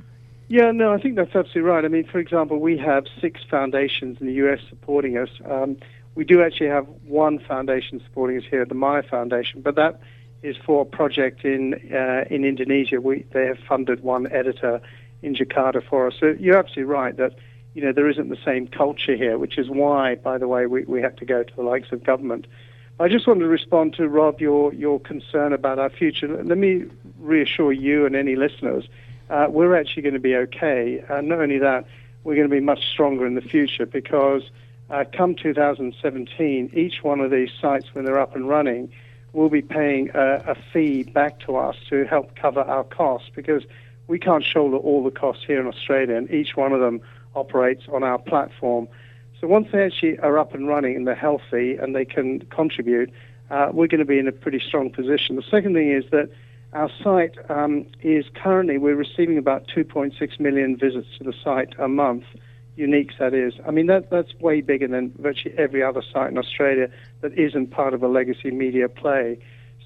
Yeah, 0.48 0.70
no, 0.70 0.92
I 0.92 0.98
think 0.98 1.16
that's 1.16 1.34
absolutely 1.34 1.62
right. 1.62 1.84
I 1.84 1.88
mean, 1.88 2.04
for 2.04 2.18
example, 2.18 2.60
we 2.60 2.78
have 2.78 3.06
six 3.20 3.40
foundations 3.50 4.18
in 4.20 4.26
the 4.28 4.34
US 4.34 4.60
supporting 4.68 5.16
us. 5.18 5.28
Um, 5.44 5.76
we 6.14 6.24
do 6.24 6.42
actually 6.42 6.68
have 6.68 6.86
one 7.04 7.38
foundation 7.40 8.00
supporting 8.00 8.38
us 8.38 8.44
here, 8.48 8.64
the 8.64 8.74
Myer 8.74 9.02
Foundation, 9.02 9.60
but 9.60 9.74
that 9.74 10.00
is 10.42 10.56
for 10.56 10.82
a 10.82 10.84
project 10.84 11.44
in 11.44 11.74
uh, 11.92 12.24
in 12.30 12.44
Indonesia. 12.44 13.00
We 13.00 13.24
they 13.32 13.46
have 13.46 13.58
funded 13.58 14.02
one 14.02 14.30
editor 14.32 14.80
in 15.22 15.34
Jakarta 15.34 15.82
for 15.82 16.06
us. 16.06 16.14
So 16.20 16.34
you're 16.38 16.56
absolutely 16.56 16.84
right 16.84 17.16
that 17.16 17.34
you 17.74 17.82
know 17.82 17.92
there 17.92 18.08
isn't 18.08 18.28
the 18.28 18.38
same 18.44 18.68
culture 18.68 19.16
here, 19.16 19.38
which 19.38 19.58
is 19.58 19.68
why, 19.68 20.14
by 20.14 20.38
the 20.38 20.46
way, 20.46 20.66
we, 20.66 20.84
we 20.84 21.02
have 21.02 21.16
to 21.16 21.24
go 21.24 21.42
to 21.42 21.56
the 21.56 21.62
likes 21.62 21.90
of 21.90 22.04
government. 22.04 22.46
I 23.00 23.08
just 23.08 23.26
wanted 23.26 23.40
to 23.40 23.48
respond 23.48 23.94
to 23.94 24.08
Rob 24.08 24.40
your 24.40 24.72
your 24.72 25.00
concern 25.00 25.52
about 25.52 25.80
our 25.80 25.90
future. 25.90 26.28
Let 26.28 26.56
me 26.56 26.84
reassure 27.18 27.72
you 27.72 28.06
and 28.06 28.14
any 28.14 28.36
listeners 28.36 28.88
uh, 29.30 29.46
we're 29.48 29.76
actually 29.76 30.02
going 30.02 30.14
to 30.14 30.20
be 30.20 30.36
okay. 30.36 31.04
And 31.08 31.28
not 31.28 31.40
only 31.40 31.58
that, 31.58 31.86
we're 32.24 32.34
going 32.34 32.48
to 32.48 32.54
be 32.54 32.60
much 32.60 32.88
stronger 32.92 33.26
in 33.26 33.34
the 33.34 33.40
future 33.40 33.86
because 33.86 34.42
uh, 34.90 35.04
come 35.12 35.34
2017, 35.34 36.70
each 36.74 37.02
one 37.02 37.20
of 37.20 37.30
these 37.30 37.50
sites, 37.60 37.86
when 37.92 38.04
they're 38.04 38.20
up 38.20 38.36
and 38.36 38.48
running, 38.48 38.92
will 39.32 39.48
be 39.48 39.62
paying 39.62 40.10
a, 40.14 40.42
a 40.46 40.56
fee 40.72 41.02
back 41.02 41.40
to 41.40 41.56
us 41.56 41.76
to 41.90 42.04
help 42.04 42.36
cover 42.36 42.60
our 42.60 42.84
costs 42.84 43.30
because 43.34 43.64
we 44.08 44.18
can't 44.18 44.44
shoulder 44.44 44.76
all 44.76 45.02
the 45.02 45.10
costs 45.10 45.44
here 45.44 45.60
in 45.60 45.66
Australia, 45.66 46.16
and 46.16 46.30
each 46.30 46.56
one 46.56 46.72
of 46.72 46.80
them 46.80 47.00
operates 47.34 47.84
on 47.92 48.02
our 48.02 48.18
platform. 48.18 48.88
So 49.40 49.46
once 49.46 49.68
they 49.72 49.84
actually 49.84 50.18
are 50.20 50.38
up 50.38 50.54
and 50.54 50.66
running 50.66 50.96
and 50.96 51.06
they're 51.06 51.14
healthy 51.14 51.76
and 51.76 51.94
they 51.94 52.04
can 52.04 52.40
contribute, 52.46 53.12
uh, 53.50 53.70
we're 53.72 53.88
going 53.88 54.00
to 54.00 54.06
be 54.06 54.18
in 54.18 54.26
a 54.26 54.32
pretty 54.32 54.60
strong 54.60 54.90
position. 54.90 55.36
The 55.36 55.42
second 55.42 55.74
thing 55.74 55.90
is 55.90 56.04
that 56.10 56.30
our 56.76 56.90
site 57.02 57.36
um, 57.50 57.86
is 58.02 58.26
currently, 58.34 58.76
we're 58.76 58.94
receiving 58.94 59.38
about 59.38 59.66
2.6 59.74 60.38
million 60.38 60.76
visits 60.76 61.08
to 61.16 61.24
the 61.24 61.32
site 61.42 61.72
a 61.78 61.88
month, 61.88 62.24
uniques 62.76 63.18
that 63.18 63.32
is. 63.32 63.54
I 63.66 63.70
mean, 63.70 63.86
that, 63.86 64.10
that's 64.10 64.34
way 64.40 64.60
bigger 64.60 64.86
than 64.86 65.10
virtually 65.18 65.54
every 65.56 65.82
other 65.82 66.02
site 66.12 66.30
in 66.30 66.36
Australia 66.36 66.90
that 67.22 67.32
isn't 67.32 67.70
part 67.70 67.94
of 67.94 68.02
a 68.02 68.08
legacy 68.08 68.50
media 68.50 68.90
play. 68.90 69.38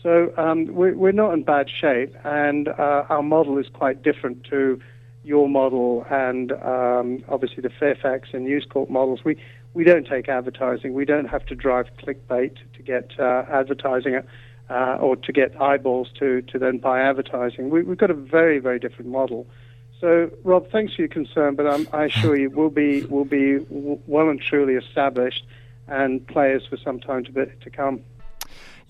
So 0.02 0.32
um, 0.36 0.66
we're, 0.74 0.96
we're 0.96 1.12
not 1.12 1.32
in 1.32 1.44
bad 1.44 1.70
shape, 1.70 2.12
and 2.24 2.66
uh, 2.66 3.04
our 3.08 3.22
model 3.22 3.56
is 3.58 3.66
quite 3.72 4.02
different 4.02 4.42
to 4.50 4.80
your 5.22 5.48
model 5.48 6.04
and 6.10 6.50
um, 6.52 7.22
obviously 7.28 7.60
the 7.60 7.70
Fairfax 7.70 8.30
and 8.32 8.46
News 8.46 8.66
Corp 8.68 8.90
models. 8.90 9.20
We, 9.22 9.36
we 9.74 9.84
don't 9.84 10.08
take 10.08 10.28
advertising. 10.28 10.94
We 10.94 11.04
don't 11.04 11.26
have 11.26 11.46
to 11.46 11.54
drive 11.54 11.86
clickbait 12.02 12.56
to 12.74 12.82
get 12.82 13.12
uh, 13.20 13.44
advertising 13.48 14.20
uh, 14.70 14.96
or 15.00 15.16
to 15.16 15.32
get 15.32 15.60
eyeballs 15.60 16.08
to, 16.18 16.42
to 16.42 16.58
then 16.58 16.78
buy 16.78 17.00
advertising. 17.00 17.70
We, 17.70 17.84
have 17.84 17.98
got 17.98 18.10
a 18.10 18.14
very, 18.14 18.60
very 18.60 18.78
different 18.78 19.10
model. 19.10 19.46
So, 20.00 20.30
Rob, 20.44 20.70
thanks 20.70 20.94
for 20.94 21.02
your 21.02 21.08
concern, 21.08 21.56
but 21.56 21.66
I'm, 21.66 21.86
I 21.92 22.04
assure 22.04 22.38
you 22.38 22.48
we'll 22.48 22.70
be, 22.70 23.02
we'll 23.02 23.24
be 23.24 23.58
well 23.68 24.30
and 24.30 24.40
truly 24.40 24.74
established 24.74 25.44
and 25.88 26.26
players 26.26 26.64
for 26.66 26.76
some 26.78 27.00
time 27.00 27.24
to, 27.24 27.32
be, 27.32 27.44
to 27.62 27.70
come. 27.70 28.00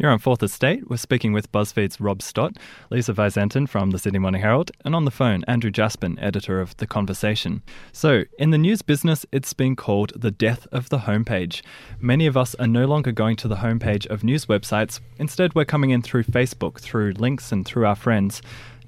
You're 0.01 0.11
on 0.11 0.19
Fourth 0.19 0.43
Estate. 0.43 0.89
We're 0.89 0.97
speaking 0.97 1.35
with 1.35 1.53
BuzzFeed's 1.53 2.01
Rob 2.01 2.23
Stott, 2.23 2.57
Lisa 2.89 3.13
Visentin 3.13 3.69
from 3.69 3.91
the 3.91 3.99
Sydney 3.99 4.19
Morning 4.19 4.41
Herald, 4.41 4.71
and 4.83 4.95
on 4.95 5.05
the 5.05 5.11
phone, 5.11 5.45
Andrew 5.47 5.71
Jaspan, 5.71 6.19
editor 6.19 6.59
of 6.59 6.75
The 6.79 6.87
Conversation. 6.87 7.63
So, 7.93 8.25
in 8.39 8.49
the 8.51 8.57
news 8.57 8.81
business, 8.81 9.27
it's 9.31 9.53
been 9.53 9.77
called 9.77 10.15
the 10.17 10.31
death 10.31 10.67
of 10.73 10.89
the 10.89 11.01
homepage. 11.01 11.61
Many 12.01 12.27
of 12.27 12.35
us 12.35 12.55
are 12.55 12.67
no 12.67 12.87
longer 12.87 13.13
going 13.13 13.37
to 13.37 13.49
the 13.49 13.57
homepage 13.57 14.07
of 14.07 14.25
news 14.25 14.47
websites. 14.47 15.01
Instead, 15.19 15.55
we're 15.55 15.67
coming 15.67 15.91
in 15.91 16.01
through 16.01 16.25
Facebook, 16.25 16.81
through 16.81 17.13
links, 17.19 17.53
and 17.53 17.67
through 17.67 17.85
our 17.85 17.95
friends. 17.95 18.41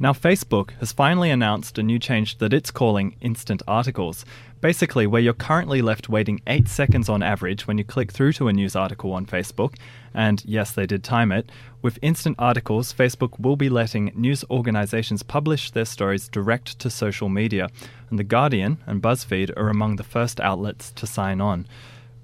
Now, 0.03 0.13
Facebook 0.13 0.73
has 0.81 0.91
finally 0.91 1.31
announced 1.31 1.79
a 1.79 1.83
new 1.85 2.01
change 2.01 2.39
that 2.39 2.53
it's 2.53 2.73
calling 2.73 3.15
Instant 3.21 3.63
Articles. 3.69 4.25
Basically, 4.61 5.07
where 5.07 5.23
you're 5.23 5.33
currently 5.33 5.81
left 5.81 6.09
waiting 6.09 6.41
8 6.49 6.67
seconds 6.67 7.09
on 7.09 7.23
average 7.23 7.69
when 7.69 7.79
you 7.79 7.85
click 7.85 8.11
through 8.11 8.33
to 8.33 8.49
a 8.49 8.53
news 8.53 8.75
article 8.75 9.13
on 9.13 9.27
Facebook, 9.27 9.77
and 10.13 10.45
yes, 10.45 10.73
they 10.73 10.87
did 10.87 11.05
time 11.05 11.31
it, 11.31 11.53
with 11.83 12.01
Instant 12.03 12.35
Articles, 12.41 12.93
Facebook 12.93 13.39
will 13.39 13.55
be 13.55 13.69
letting 13.69 14.11
news 14.17 14.45
organizations 14.51 15.23
publish 15.23 15.71
their 15.71 15.85
stories 15.85 16.27
direct 16.27 16.81
to 16.81 16.91
social 16.91 17.29
media, 17.29 17.69
and 18.11 18.19
The 18.19 18.25
Guardian 18.25 18.79
and 18.87 19.01
BuzzFeed 19.01 19.57
are 19.57 19.69
among 19.69 19.95
the 19.95 20.03
first 20.03 20.41
outlets 20.41 20.91
to 20.91 21.07
sign 21.07 21.41
on. 21.41 21.65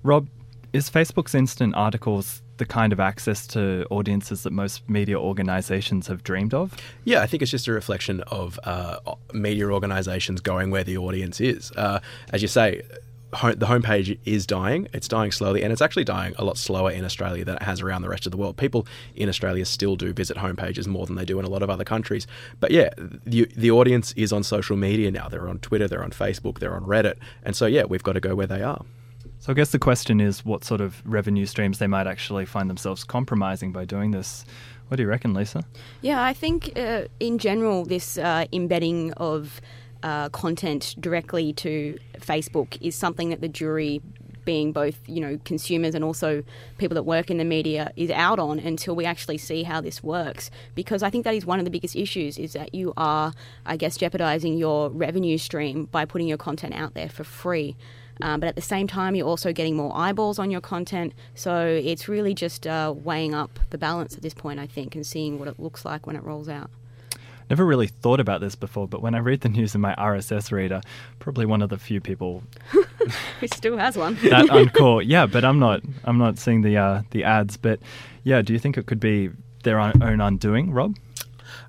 Rob, 0.03 0.27
is 0.73 0.91
Facebook's 0.91 1.35
Instant 1.35 1.77
Articles 1.77 2.43
the 2.59 2.67
kind 2.67 2.93
of 2.93 3.01
access 3.01 3.47
to 3.49 3.87
audiences 3.91 4.43
that 4.43 4.53
most 4.53 4.89
media 4.89 5.19
organizations 5.19 6.07
have 6.09 6.23
dreamed 6.23 6.55
of? 6.55 6.77
Yeah, 7.05 7.23
I 7.23 7.27
think 7.27 7.43
it's 7.43 7.51
just 7.51 7.67
a 7.69 7.73
reflection 7.73 8.21
of 8.23 8.59
uh, 8.65 8.99
media 9.33 9.71
organizations 9.71 10.41
going 10.41 10.71
where 10.71 10.85
the 10.85 10.99
audience 10.99 11.41
is. 11.41 11.73
Uh, 11.73 12.01
as 12.33 12.43
you 12.43 12.49
say, 12.49 12.83
the 13.31 13.67
homepage 13.67 14.19
is 14.25 14.47
dying. 14.47 14.89
It's 14.93 15.07
dying 15.07 15.33
slowly, 15.33 15.63
and 15.63 15.73
it's 15.73 15.83
actually 15.83 16.05
dying 16.05 16.35
a 16.39 16.45
lot 16.45 16.57
slower 16.57 16.91
in 16.91 17.05
Australia 17.05 17.45
than 17.45 17.57
it 17.57 17.63
has 17.63 17.81
around 17.83 18.03
the 18.03 18.09
rest 18.09 18.27
of 18.27 18.33
the 18.33 18.39
world. 18.39 18.57
People 18.57 18.87
in 19.17 19.29
Australia 19.29 19.65
still 19.65 19.97
do 19.97 20.13
visit 20.13 20.37
homepages 20.39 20.87
more 20.87 21.05
than 21.05 21.17
they 21.17 21.27
do 21.27 21.39
in 21.39 21.45
a 21.45 21.51
lot 21.51 21.63
of 21.63 21.69
other 21.69 21.85
countries. 21.85 22.27
But 22.59 22.71
yeah, 22.71 22.91
the 22.97 23.45
the 23.57 23.71
audience 23.71 24.13
is 24.13 24.33
on 24.33 24.43
social 24.45 24.77
media 24.77 25.11
now. 25.11 25.29
They're 25.29 25.49
on 25.49 25.59
Twitter, 25.59 25.87
they're 25.87 26.03
on 26.03 26.11
Facebook, 26.11 26.59
they're 26.59 26.75
on 26.75 26.85
Reddit, 26.85 27.17
and 27.45 27.55
so 27.55 27.67
yeah, 27.67 27.85
we've 27.85 28.03
got 28.03 28.15
to 28.15 28.21
go 28.21 28.35
where 28.35 28.47
they 28.47 28.63
are. 28.63 28.85
So 29.49 29.53
I 29.53 29.55
guess 29.55 29.71
the 29.71 29.79
question 29.79 30.21
is 30.21 30.45
what 30.45 30.63
sort 30.63 30.83
of 30.83 31.01
revenue 31.07 31.47
streams 31.47 31.79
they 31.79 31.87
might 31.87 32.07
actually 32.07 32.45
find 32.45 32.69
themselves 32.69 33.03
compromising 33.03 33.73
by 33.73 33.87
doing 33.87 34.11
this. 34.11 34.45
What 34.89 34.99
do 34.99 35.05
you 35.05 35.09
reckon, 35.09 35.33
Lisa? 35.33 35.65
Yeah, 36.03 36.23
I 36.23 36.35
think 36.35 36.79
uh, 36.79 37.05
in 37.19 37.39
general, 37.39 37.87
this 37.87 38.19
uh, 38.19 38.45
embedding 38.53 39.15
of 39.15 39.63
uh, 40.03 40.29
content 40.29 40.97
directly 41.01 41.55
to 41.55 41.99
Facebook 42.19 42.77
is 42.83 42.95
something 42.95 43.31
that 43.31 43.41
the 43.41 43.49
jury 43.49 44.03
being 44.45 44.73
both 44.73 44.99
you 45.07 45.21
know 45.21 45.39
consumers 45.45 45.95
and 45.95 46.03
also 46.03 46.43
people 46.79 46.95
that 46.95 47.03
work 47.03 47.31
in 47.31 47.37
the 47.37 47.45
media 47.45 47.93
is 47.97 48.11
out 48.11 48.39
on 48.39 48.59
until 48.59 48.97
we 48.97 49.05
actually 49.05 49.37
see 49.37 49.63
how 49.63 49.79
this 49.79 50.03
works 50.03 50.51
because 50.75 51.03
I 51.03 51.11
think 51.11 51.25
that 51.25 51.35
is 51.35 51.45
one 51.45 51.59
of 51.59 51.67
the 51.67 51.71
biggest 51.71 51.95
issues 51.95 52.39
is 52.39 52.55
that 52.55 52.75
you 52.75 52.95
are 52.97 53.35
I 53.67 53.77
guess 53.77 53.99
jeopardizing 53.99 54.57
your 54.57 54.89
revenue 54.89 55.37
stream 55.37 55.85
by 55.85 56.07
putting 56.07 56.27
your 56.27 56.39
content 56.39 56.73
out 56.73 56.95
there 56.95 57.11
for 57.11 57.25
free 57.25 57.77
um, 58.21 58.41
but 58.41 58.49
at 58.49 58.57
the 58.57 58.63
same 58.63 58.87
time, 58.87 59.15
you're 59.15 59.27
also 59.27 59.53
getting 59.53 59.77
more 59.77 59.93
eyeballs 59.95 60.39
on 60.39 60.51
your 60.51 60.61
content. 60.61 61.13
So 61.35 61.67
it's 61.67 62.09
really 62.09 62.35
just 62.35 62.67
uh, 62.67 62.95
weighing 62.97 63.35
up 63.35 63.59
the 63.71 63.79
balance 63.79 64.15
at 64.17 64.23
this 64.23 64.35
point, 64.35 64.59
I 64.59 64.67
think, 64.67 64.95
and 64.95 65.07
seeing 65.07 65.39
what 65.39 65.49
it 65.49 65.59
looks 65.59 65.85
like 65.85 66.07
when 66.07 66.17
it 66.17 66.23
rolls 66.23 66.49
out. 66.49 66.71
Never 67.51 67.65
really 67.65 67.87
thought 67.87 68.21
about 68.21 68.43
this 68.43 68.55
before, 68.55 68.87
but 68.87 69.01
when 69.01 69.15
I 69.15 69.19
read 69.19 69.41
the 69.41 69.49
news 69.49 69.75
in 69.75 69.81
my 69.81 69.95
RSS 69.95 70.53
reader, 70.53 70.83
probably 71.19 71.47
one 71.47 71.63
of 71.63 71.71
the 71.71 71.79
few 71.79 71.99
people 71.99 72.43
who 73.41 73.47
still 73.47 73.79
has 73.79 73.97
one 73.97 74.17
that 74.25 74.51
encore. 74.51 75.01
Yeah, 75.01 75.25
but 75.25 75.47
I'm 75.47 75.59
not. 75.59 75.81
I'm 76.05 76.19
not 76.19 76.39
seeing 76.39 76.61
the 76.61 76.77
uh, 76.77 77.03
the 77.11 77.25
ads. 77.25 77.57
But 77.57 77.81
yeah, 78.23 78.43
do 78.43 78.53
you 78.53 78.59
think 78.59 78.77
it 78.77 78.85
could 78.85 79.01
be 79.01 79.31
their 79.63 79.81
own 79.81 80.21
undoing, 80.21 80.73
Rob? 80.73 80.97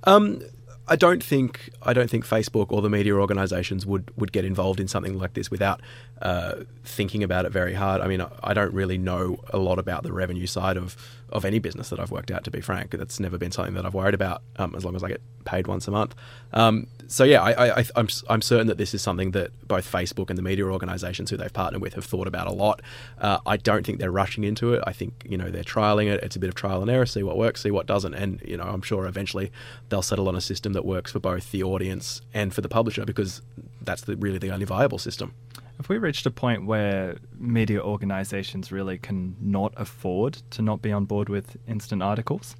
Um, 0.03 0.41
I 0.89 0.95
don't 0.95 1.23
think 1.23 1.69
I 1.83 1.93
don't 1.93 2.09
think 2.09 2.25
Facebook 2.25 2.71
or 2.71 2.81
the 2.81 2.89
media 2.89 3.13
organisations 3.13 3.85
would, 3.85 4.11
would 4.17 4.31
get 4.31 4.43
involved 4.43 4.79
in 4.79 4.87
something 4.87 5.17
like 5.17 5.33
this 5.33 5.51
without 5.51 5.81
uh, 6.21 6.55
thinking 6.83 7.23
about 7.23 7.45
it 7.45 7.51
very 7.51 7.75
hard. 7.75 8.01
I 8.01 8.07
mean, 8.07 8.25
I 8.43 8.53
don't 8.53 8.73
really 8.73 8.97
know 8.97 9.37
a 9.51 9.57
lot 9.57 9.77
about 9.77 10.03
the 10.03 10.11
revenue 10.11 10.47
side 10.47 10.77
of, 10.77 10.97
of 11.29 11.45
any 11.45 11.59
business 11.59 11.89
that 11.89 11.99
I've 11.99 12.11
worked 12.11 12.31
out. 12.31 12.43
To 12.45 12.51
be 12.51 12.59
frank, 12.59 12.91
that's 12.91 13.19
never 13.19 13.37
been 13.37 13.51
something 13.51 13.75
that 13.75 13.85
I've 13.85 13.93
worried 13.93 14.15
about. 14.15 14.41
Um, 14.57 14.73
as 14.75 14.83
long 14.83 14.95
as 14.95 15.03
I 15.03 15.09
get 15.09 15.21
paid 15.45 15.67
once 15.67 15.87
a 15.87 15.91
month. 15.91 16.15
Um, 16.53 16.87
so 17.07 17.23
yeah, 17.23 17.41
I, 17.41 17.79
I, 17.79 17.85
I'm 17.95 18.07
I'm 18.29 18.41
certain 18.41 18.67
that 18.67 18.77
this 18.77 18.93
is 18.93 19.01
something 19.01 19.31
that 19.31 19.67
both 19.67 19.91
Facebook 19.91 20.29
and 20.29 20.37
the 20.37 20.43
media 20.43 20.65
organisations 20.65 21.31
who 21.31 21.37
they've 21.37 21.51
partnered 21.51 21.81
with 21.81 21.95
have 21.95 22.05
thought 22.05 22.27
about 22.27 22.45
a 22.45 22.51
lot. 22.51 22.81
Uh, 23.19 23.39
I 23.47 23.57
don't 23.57 23.83
think 23.83 23.99
they're 23.99 24.11
rushing 24.11 24.43
into 24.43 24.73
it. 24.73 24.83
I 24.85 24.93
think 24.93 25.25
you 25.27 25.37
know 25.37 25.49
they're 25.49 25.63
trialing 25.63 26.07
it. 26.07 26.23
It's 26.23 26.35
a 26.35 26.39
bit 26.39 26.49
of 26.49 26.55
trial 26.55 26.81
and 26.81 26.91
error, 26.91 27.07
see 27.07 27.23
what 27.23 27.37
works, 27.37 27.63
see 27.63 27.71
what 27.71 27.87
doesn't, 27.87 28.13
and 28.13 28.41
you 28.45 28.57
know 28.57 28.63
I'm 28.63 28.83
sure 28.83 29.07
eventually 29.07 29.51
they'll 29.89 30.03
settle 30.03 30.27
on 30.27 30.35
a 30.35 30.41
system 30.41 30.73
that 30.73 30.78
works 30.85 31.11
for 31.11 31.19
both 31.19 31.51
the 31.51 31.63
audience 31.63 32.21
and 32.33 32.53
for 32.53 32.61
the 32.61 32.69
publisher 32.69 33.05
because 33.05 33.41
that's 33.81 34.03
the, 34.03 34.15
really 34.15 34.37
the 34.37 34.51
only 34.51 34.65
viable 34.65 34.97
system. 34.97 35.33
Have 35.77 35.87
we 35.87 35.97
reached 35.97 36.25
a 36.25 36.31
point 36.31 36.65
where 36.65 37.17
media 37.37 37.81
organisations 37.81 38.71
really 38.71 38.97
can 38.97 39.35
not 39.39 39.73
afford 39.77 40.33
to 40.51 40.61
not 40.61 40.81
be 40.81 40.91
on 40.91 41.05
board 41.05 41.29
with 41.29 41.57
instant 41.67 42.03
articles? 42.03 42.55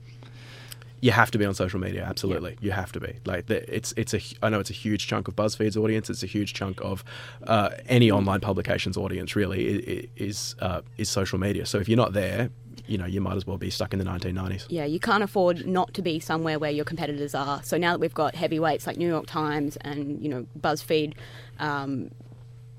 You 1.02 1.12
have 1.12 1.32
to 1.32 1.38
be 1.38 1.46
on 1.46 1.54
social 1.54 1.80
media, 1.80 2.04
absolutely. 2.04 2.52
Yeah. 2.52 2.58
You 2.62 2.72
have 2.72 2.92
to 2.94 3.00
be. 3.00 3.16
Like 3.26 3.50
it's 3.50 3.94
it's 3.96 4.14
a 4.14 4.22
I 4.42 4.50
know 4.50 4.60
it's 4.60 4.70
a 4.70 4.74
huge 4.74 5.08
chunk 5.08 5.28
of 5.28 5.36
BuzzFeed's 5.36 5.78
audience. 5.78 6.10
It's 6.10 6.24
a 6.24 6.28
huge 6.28 6.54
chunk 6.54 6.82
of 6.82 7.04
uh, 7.48 7.70
any 7.88 8.12
online 8.12 8.42
publications 8.42 8.98
audience. 8.98 9.36
Really 9.36 10.10
is 10.16 10.56
uh, 10.60 10.82
is 10.98 11.10
social 11.10 11.40
media. 11.40 11.66
So 11.66 11.80
if 11.80 11.88
you're 11.88 11.98
not 11.98 12.14
there, 12.14 12.50
you 12.90 12.98
know, 12.98 13.06
you 13.06 13.22
might 13.22 13.36
as 13.36 13.46
well 13.46 13.58
be 13.58 13.70
stuck 13.70 13.94
in 13.94 14.00
the 14.00 14.06
1990s. 14.06 14.66
Yeah, 14.70 14.86
you 14.86 15.00
can't 15.00 15.24
afford 15.24 15.66
not 15.68 15.94
to 15.94 16.02
be 16.02 16.20
somewhere 16.20 16.58
where 16.58 16.72
your 16.72 16.86
competitors 16.86 17.36
are. 17.36 17.62
So 17.64 17.78
now 17.78 17.94
that 17.94 18.00
we've 18.00 18.14
got 18.14 18.36
heavyweights 18.36 18.88
like 18.88 18.98
New 18.98 19.08
York 19.08 19.28
Times 19.28 19.78
and, 19.82 20.22
you 20.22 20.30
know, 20.30 20.48
BuzzFeed 20.60 21.14
um, 21.60 22.10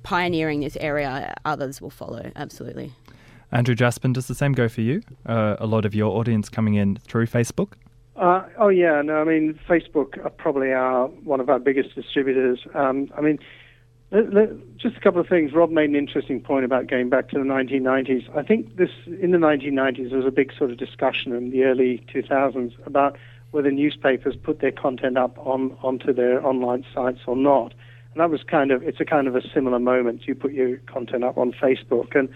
pioneering 0.02 0.60
this 0.60 0.76
area, 0.80 1.34
others 1.44 1.80
will 1.80 1.90
follow, 1.90 2.32
absolutely. 2.34 2.92
Andrew 3.52 3.74
Jaspan, 3.74 4.12
does 4.12 4.26
the 4.26 4.34
same 4.34 4.52
go 4.52 4.68
for 4.68 4.80
you? 4.80 5.02
Uh, 5.26 5.56
a 5.58 5.66
lot 5.66 5.84
of 5.84 5.94
your 5.94 6.16
audience 6.18 6.48
coming 6.48 6.74
in 6.74 6.96
through 6.96 7.26
Facebook? 7.26 7.72
Uh, 8.20 8.42
oh 8.58 8.68
yeah, 8.68 9.00
no. 9.00 9.16
I 9.16 9.24
mean, 9.24 9.58
Facebook 9.66 10.22
are 10.22 10.28
probably 10.30 10.72
our 10.72 11.06
one 11.06 11.40
of 11.40 11.48
our 11.48 11.58
biggest 11.58 11.94
distributors. 11.94 12.60
Um, 12.74 13.10
I 13.16 13.22
mean, 13.22 13.38
let, 14.10 14.34
let, 14.34 14.76
just 14.76 14.94
a 14.98 15.00
couple 15.00 15.22
of 15.22 15.26
things. 15.26 15.54
Rob 15.54 15.70
made 15.70 15.88
an 15.88 15.96
interesting 15.96 16.38
point 16.38 16.66
about 16.66 16.86
going 16.86 17.08
back 17.08 17.30
to 17.30 17.38
the 17.38 17.44
1990s. 17.44 18.36
I 18.36 18.42
think 18.42 18.76
this 18.76 18.90
in 19.06 19.30
the 19.30 19.38
1990s 19.38 20.10
there 20.10 20.18
was 20.18 20.26
a 20.26 20.30
big 20.30 20.52
sort 20.52 20.70
of 20.70 20.76
discussion 20.76 21.32
in 21.32 21.50
the 21.50 21.64
early 21.64 22.04
2000s 22.14 22.74
about 22.86 23.16
whether 23.52 23.70
newspapers 23.70 24.36
put 24.36 24.60
their 24.60 24.72
content 24.72 25.16
up 25.16 25.38
on 25.38 25.74
onto 25.82 26.12
their 26.12 26.46
online 26.46 26.84
sites 26.94 27.20
or 27.26 27.36
not. 27.36 27.72
And 28.12 28.20
that 28.20 28.28
was 28.28 28.42
kind 28.42 28.70
of 28.70 28.82
it's 28.82 29.00
a 29.00 29.06
kind 29.06 29.28
of 29.28 29.34
a 29.34 29.40
similar 29.48 29.78
moment. 29.78 30.28
You 30.28 30.34
put 30.34 30.52
your 30.52 30.76
content 30.92 31.24
up 31.24 31.38
on 31.38 31.52
Facebook, 31.52 32.14
and 32.14 32.28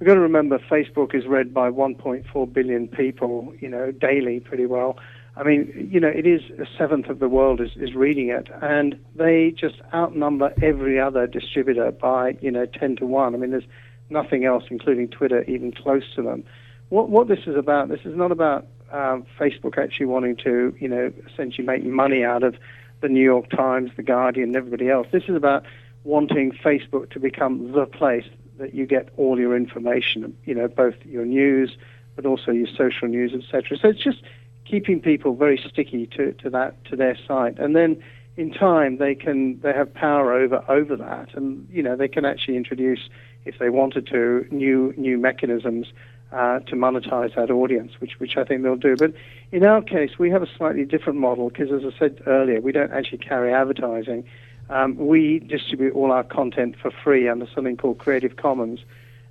we've 0.00 0.08
got 0.08 0.14
to 0.14 0.20
remember 0.20 0.58
Facebook 0.58 1.14
is 1.14 1.26
read 1.28 1.54
by 1.54 1.70
1.4 1.70 2.52
billion 2.52 2.88
people, 2.88 3.54
you 3.60 3.68
know, 3.68 3.92
daily, 3.92 4.40
pretty 4.40 4.66
well. 4.66 4.98
I 5.38 5.44
mean, 5.44 5.88
you 5.92 6.00
know, 6.00 6.08
it 6.08 6.26
is 6.26 6.42
a 6.58 6.66
seventh 6.76 7.06
of 7.06 7.20
the 7.20 7.28
world 7.28 7.60
is, 7.60 7.70
is 7.76 7.94
reading 7.94 8.28
it, 8.28 8.48
and 8.60 8.98
they 9.14 9.52
just 9.52 9.76
outnumber 9.94 10.52
every 10.60 10.98
other 10.98 11.28
distributor 11.28 11.92
by, 11.92 12.36
you 12.40 12.50
know, 12.50 12.66
10 12.66 12.96
to 12.96 13.06
1. 13.06 13.34
I 13.34 13.38
mean, 13.38 13.52
there's 13.52 13.68
nothing 14.10 14.44
else, 14.44 14.64
including 14.68 15.08
Twitter, 15.08 15.44
even 15.44 15.70
close 15.70 16.02
to 16.16 16.22
them. 16.22 16.42
What, 16.88 17.08
what 17.08 17.28
this 17.28 17.40
is 17.46 17.54
about, 17.54 17.88
this 17.88 18.00
is 18.04 18.16
not 18.16 18.32
about 18.32 18.66
um, 18.90 19.26
Facebook 19.38 19.78
actually 19.78 20.06
wanting 20.06 20.36
to, 20.38 20.74
you 20.80 20.88
know, 20.88 21.12
essentially 21.32 21.64
make 21.64 21.84
money 21.84 22.24
out 22.24 22.42
of 22.42 22.56
the 23.00 23.08
New 23.08 23.22
York 23.22 23.48
Times, 23.50 23.92
the 23.96 24.02
Guardian, 24.02 24.48
and 24.48 24.56
everybody 24.56 24.90
else. 24.90 25.06
This 25.12 25.24
is 25.28 25.36
about 25.36 25.64
wanting 26.02 26.50
Facebook 26.50 27.10
to 27.10 27.20
become 27.20 27.70
the 27.70 27.86
place 27.86 28.26
that 28.58 28.74
you 28.74 28.86
get 28.86 29.10
all 29.16 29.38
your 29.38 29.56
information, 29.56 30.36
you 30.46 30.54
know, 30.54 30.66
both 30.66 30.94
your 31.04 31.24
news, 31.24 31.76
but 32.16 32.26
also 32.26 32.50
your 32.50 32.66
social 32.66 33.06
news, 33.06 33.32
etc. 33.32 33.78
So 33.78 33.88
it's 33.90 34.02
just 34.02 34.22
keeping 34.68 35.00
people 35.00 35.34
very 35.34 35.58
sticky 35.70 36.06
to, 36.08 36.32
to 36.32 36.50
that 36.50 36.84
to 36.86 36.96
their 36.96 37.16
site, 37.26 37.58
and 37.58 37.74
then 37.74 38.02
in 38.36 38.52
time 38.52 38.98
they 38.98 39.14
can 39.14 39.60
they 39.60 39.72
have 39.72 39.92
power 39.92 40.32
over 40.32 40.64
over 40.68 40.96
that, 40.96 41.34
and 41.34 41.66
you 41.70 41.82
know 41.82 41.96
they 41.96 42.08
can 42.08 42.24
actually 42.24 42.56
introduce, 42.56 43.08
if 43.44 43.58
they 43.58 43.70
wanted 43.70 44.06
to, 44.06 44.46
new 44.50 44.94
new 44.96 45.18
mechanisms 45.18 45.88
uh, 46.32 46.60
to 46.60 46.76
monetize 46.76 47.34
that 47.34 47.50
audience, 47.50 47.92
which 48.00 48.20
which 48.20 48.36
I 48.36 48.44
think 48.44 48.62
they'll 48.62 48.76
do. 48.76 48.96
But 48.96 49.14
in 49.50 49.64
our 49.64 49.82
case, 49.82 50.18
we 50.18 50.30
have 50.30 50.42
a 50.42 50.48
slightly 50.56 50.84
different 50.84 51.18
model 51.18 51.48
because, 51.48 51.70
as 51.72 51.82
I 51.84 51.98
said 51.98 52.22
earlier, 52.26 52.60
we 52.60 52.72
don't 52.72 52.92
actually 52.92 53.18
carry 53.18 53.52
advertising. 53.52 54.24
Um, 54.70 54.96
we 54.96 55.38
distribute 55.38 55.94
all 55.94 56.12
our 56.12 56.24
content 56.24 56.76
for 56.80 56.90
free 56.90 57.26
under 57.28 57.46
something 57.54 57.76
called 57.76 57.98
Creative 57.98 58.36
Commons. 58.36 58.80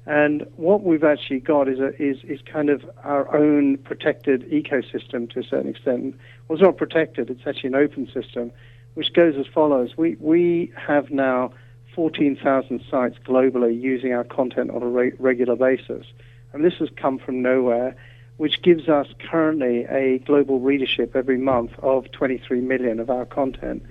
And 0.08 0.48
what 0.56 0.84
we've 0.84 1.04
actually 1.04 1.42
got 1.42 1.68
is, 1.68 1.80
a, 1.80 1.90
is, 2.02 2.24
is 2.24 2.40
kind 2.42 2.70
of 2.70 2.90
our 3.04 3.36
own 3.36 3.78
protected 3.78 4.50
ecosystem 4.50 5.30
to 5.34 5.42
a 5.42 5.44
certain 5.44 5.70
extent. 5.70 6.16
Well, 6.48 6.58
it's 6.58 6.64
not 6.64 6.78
protected, 6.78 7.30
it's 7.30 7.46
actually 7.46 7.68
an 7.68 7.76
open 7.76 8.10
system, 8.14 8.52
which 8.94 9.12
goes 9.12 9.36
as 9.38 9.48
follows. 9.48 9.98
We, 9.98 10.16
we 10.22 10.72
have 10.78 11.12
now 11.12 11.52
14,000 11.94 12.82
sites 12.90 13.18
globally 13.26 13.80
using 13.80 14.14
our 14.14 14.24
content 14.24 14.72
on 14.72 14.82
a 14.82 14.88
re- 14.88 15.12
regular 15.20 15.58
basis. 15.58 16.06
And 16.54 16.64
this 16.64 16.76
has 16.76 16.88
come 16.96 17.20
from 17.20 17.42
nowhere, 17.42 17.94
which 18.38 18.62
gives 18.62 18.88
us 18.88 19.08
currently 19.30 19.84
a 19.90 20.20
global 20.20 20.62
readership 20.62 21.18
every 21.18 21.38
month 21.38 21.72
of 21.80 22.10
23 22.14 22.62
million 22.62 23.02
of 23.02 23.10
our 23.10 23.26
content. 23.26 23.84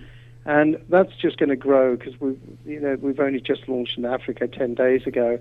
And 0.47 0.81
that's 0.89 1.15
just 1.17 1.37
going 1.37 1.51
to 1.51 1.57
grow 1.57 1.97
because 1.97 2.19
we, 2.21 2.39
you 2.65 2.81
know, 2.81 2.97
we've 3.03 3.21
only 3.21 3.41
just 3.41 3.69
launched 3.69 3.99
in 3.99 4.07
Africa 4.07 4.49
10 4.49 4.75
days 4.75 5.07
ago. 5.07 5.39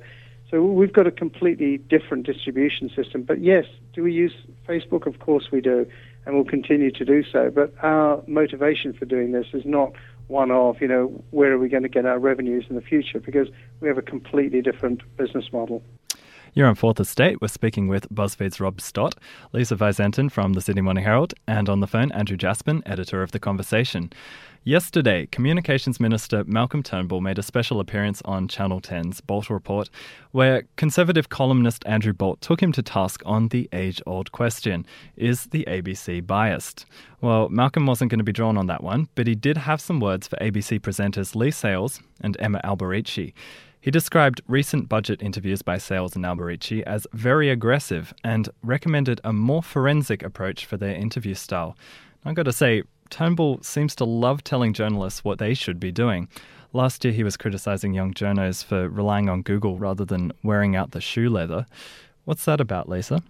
So 0.55 0.63
we've 0.63 0.93
got 0.93 1.05
a 1.05 1.11
completely 1.11 1.79
different 1.79 2.25
distribution 2.25 2.89
system. 2.95 3.23
But 3.23 3.41
yes, 3.41 3.65
do 3.91 4.03
we 4.03 4.13
use 4.13 4.31
Facebook? 4.65 5.05
Of 5.05 5.19
course 5.19 5.49
we 5.51 5.59
do, 5.59 5.85
and 6.25 6.33
we'll 6.33 6.45
continue 6.45 6.91
to 6.91 7.03
do 7.03 7.25
so. 7.29 7.51
But 7.53 7.73
our 7.83 8.23
motivation 8.25 8.93
for 8.93 9.03
doing 9.03 9.33
this 9.33 9.47
is 9.51 9.63
not 9.65 9.91
one 10.27 10.51
of, 10.51 10.79
you 10.79 10.87
know, 10.87 11.07
where 11.31 11.51
are 11.51 11.57
we 11.57 11.67
going 11.67 11.83
to 11.83 11.89
get 11.89 12.05
our 12.05 12.19
revenues 12.19 12.67
in 12.69 12.77
the 12.77 12.81
future? 12.81 13.19
Because 13.19 13.49
we 13.81 13.89
have 13.89 13.97
a 13.97 14.01
completely 14.01 14.61
different 14.61 15.01
business 15.17 15.51
model. 15.51 15.83
You're 16.53 16.67
on 16.67 16.75
Fourth 16.75 17.01
Estate. 17.01 17.41
We're 17.41 17.49
speaking 17.49 17.89
with 17.89 18.07
BuzzFeed's 18.07 18.61
Rob 18.61 18.79
Stott, 18.79 19.15
Lisa 19.51 19.75
Visentin 19.75 20.31
from 20.31 20.53
the 20.53 20.61
Sydney 20.61 20.83
Morning 20.83 21.03
Herald, 21.03 21.33
and 21.49 21.67
on 21.67 21.81
the 21.81 21.87
phone, 21.87 22.13
Andrew 22.13 22.37
Jaspan, 22.37 22.81
editor 22.85 23.21
of 23.21 23.33
The 23.33 23.39
Conversation. 23.39 24.13
Yesterday, 24.67 25.27
Communications 25.27 25.99
Minister 25.99 26.43
Malcolm 26.45 26.81
Turnbull 26.81 27.21
made 27.21 27.37
a 27.37 27.43
special 27.43 27.79
appearance 27.79 28.23
on 28.25 28.47
Channel 28.47 28.81
10's 28.81 29.21
Bolt 29.21 29.51
Report, 29.51 29.91
where 30.31 30.63
Conservative 30.75 31.29
columnist 31.29 31.85
Andrew 31.85 32.13
Bolt 32.13 32.41
took 32.41 32.63
him 32.63 32.71
to 32.71 32.81
task 32.81 33.21
on 33.27 33.49
the 33.49 33.69
age 33.71 34.01
old 34.07 34.31
question 34.31 34.87
Is 35.15 35.45
the 35.45 35.65
ABC 35.67 36.25
biased? 36.25 36.87
Well, 37.21 37.47
Malcolm 37.49 37.85
wasn't 37.85 38.09
going 38.09 38.17
to 38.17 38.23
be 38.23 38.31
drawn 38.31 38.57
on 38.57 38.65
that 38.65 38.83
one, 38.83 39.07
but 39.13 39.27
he 39.27 39.35
did 39.35 39.55
have 39.55 39.79
some 39.79 39.99
words 39.99 40.27
for 40.27 40.37
ABC 40.37 40.79
presenters 40.79 41.35
Leigh 41.35 41.51
Sales 41.51 42.01
and 42.21 42.35
Emma 42.39 42.59
Alberici. 42.63 43.33
He 43.79 43.91
described 43.91 44.41
recent 44.47 44.89
budget 44.89 45.21
interviews 45.21 45.61
by 45.61 45.77
Sales 45.77 46.15
and 46.15 46.25
Alberici 46.25 46.81
as 46.87 47.05
very 47.13 47.51
aggressive 47.51 48.15
and 48.23 48.49
recommended 48.63 49.21
a 49.23 49.31
more 49.31 49.61
forensic 49.61 50.23
approach 50.23 50.65
for 50.65 50.75
their 50.75 50.95
interview 50.95 51.35
style. 51.35 51.77
I've 52.27 52.33
got 52.33 52.43
to 52.43 52.53
say, 52.53 52.81
Turnbull 53.09 53.59
seems 53.61 53.95
to 53.95 54.05
love 54.05 54.43
telling 54.43 54.73
journalists 54.73 55.23
what 55.23 55.39
they 55.39 55.53
should 55.53 55.79
be 55.79 55.91
doing. 55.91 56.27
Last 56.73 57.05
year, 57.05 57.13
he 57.13 57.23
was 57.23 57.37
criticising 57.37 57.93
young 57.93 58.13
journos 58.13 58.63
for 58.63 58.89
relying 58.89 59.29
on 59.29 59.43
Google 59.43 59.77
rather 59.77 60.03
than 60.03 60.33
wearing 60.43 60.75
out 60.75 60.91
the 60.91 61.01
shoe 61.01 61.29
leather. 61.29 61.65
What's 62.25 62.43
that 62.45 62.59
about, 62.59 62.89
Lisa? 62.89 63.23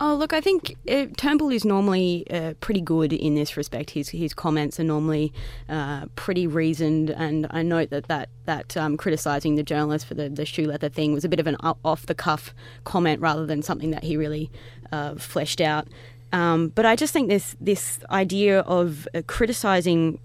Oh, 0.00 0.14
look, 0.14 0.32
I 0.32 0.40
think 0.40 0.76
uh, 0.88 1.06
Turnbull 1.16 1.50
is 1.50 1.64
normally 1.64 2.24
uh, 2.30 2.54
pretty 2.60 2.80
good 2.80 3.12
in 3.12 3.34
this 3.34 3.56
respect. 3.56 3.90
His 3.90 4.10
his 4.10 4.32
comments 4.32 4.78
are 4.78 4.84
normally 4.84 5.32
uh, 5.68 6.06
pretty 6.14 6.46
reasoned, 6.46 7.10
and 7.10 7.48
I 7.50 7.62
note 7.62 7.90
that 7.90 8.06
that, 8.06 8.28
that 8.44 8.76
um, 8.76 8.96
criticising 8.96 9.56
the 9.56 9.64
journalist 9.64 10.06
for 10.06 10.14
the, 10.14 10.28
the 10.28 10.44
shoe 10.44 10.66
leather 10.66 10.88
thing 10.88 11.14
was 11.14 11.24
a 11.24 11.28
bit 11.28 11.40
of 11.40 11.48
an 11.48 11.56
off 11.84 12.06
the 12.06 12.14
cuff 12.14 12.54
comment 12.84 13.20
rather 13.20 13.44
than 13.44 13.60
something 13.60 13.90
that 13.90 14.04
he 14.04 14.16
really 14.16 14.52
uh, 14.92 15.16
fleshed 15.16 15.60
out. 15.60 15.88
Um, 16.32 16.68
but 16.68 16.84
I 16.84 16.96
just 16.96 17.12
think 17.12 17.28
this 17.28 17.56
this 17.60 18.00
idea 18.10 18.60
of 18.60 19.08
uh, 19.14 19.22
criticizing 19.26 20.18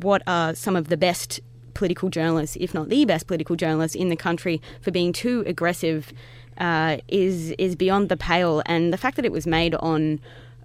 what 0.00 0.22
are 0.26 0.54
some 0.54 0.76
of 0.76 0.88
the 0.88 0.96
best 0.96 1.40
political 1.74 2.08
journalists, 2.08 2.56
if 2.60 2.74
not 2.74 2.88
the 2.88 3.04
best 3.04 3.26
political 3.26 3.56
journalists 3.56 3.94
in 3.94 4.08
the 4.08 4.16
country, 4.16 4.60
for 4.80 4.90
being 4.90 5.12
too 5.12 5.44
aggressive, 5.46 6.12
uh, 6.58 6.98
is 7.08 7.50
is 7.52 7.76
beyond 7.76 8.08
the 8.08 8.16
pale. 8.16 8.62
And 8.66 8.92
the 8.92 8.98
fact 8.98 9.16
that 9.16 9.24
it 9.24 9.32
was 9.32 9.46
made 9.46 9.74
on 9.76 10.20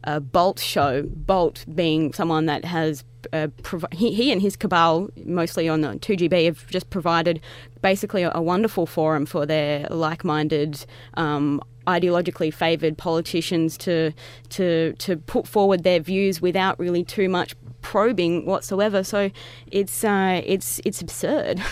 a 0.06 0.20
Bolt 0.20 0.60
show, 0.60 1.04
Bolt 1.04 1.66
being 1.74 2.14
someone 2.14 2.46
that 2.46 2.64
has 2.64 3.04
uh, 3.34 3.48
he, 3.92 4.14
he, 4.14 4.32
and 4.32 4.42
his 4.42 4.56
cabal, 4.56 5.10
mostly 5.26 5.68
on 5.68 5.82
the 5.82 5.90
2GB, 5.90 6.46
have 6.46 6.68
just 6.68 6.90
provided 6.90 7.42
basically 7.82 8.24
a, 8.24 8.32
a 8.36 8.42
wonderful 8.42 8.86
forum 8.86 9.26
for 9.26 9.46
their 9.46 9.88
like 9.90 10.24
minded 10.24 10.86
um, 11.16 11.62
ideologically 11.88 12.54
favoured 12.54 12.98
politicians 12.98 13.78
to 13.78 14.12
to 14.50 14.94
to 14.94 15.18
put 15.18 15.48
forward 15.48 15.84
their 15.84 16.00
views 16.00 16.42
without 16.42 16.80
really 16.80 17.04
too 17.04 17.30
much 17.30 17.56
probing 17.82 18.46
whatsoever. 18.46 19.04
So 19.04 19.32
it's 19.72 20.04
uh, 20.04 20.42
it's 20.46 20.82
it's 20.86 21.02
absurd. 21.02 21.62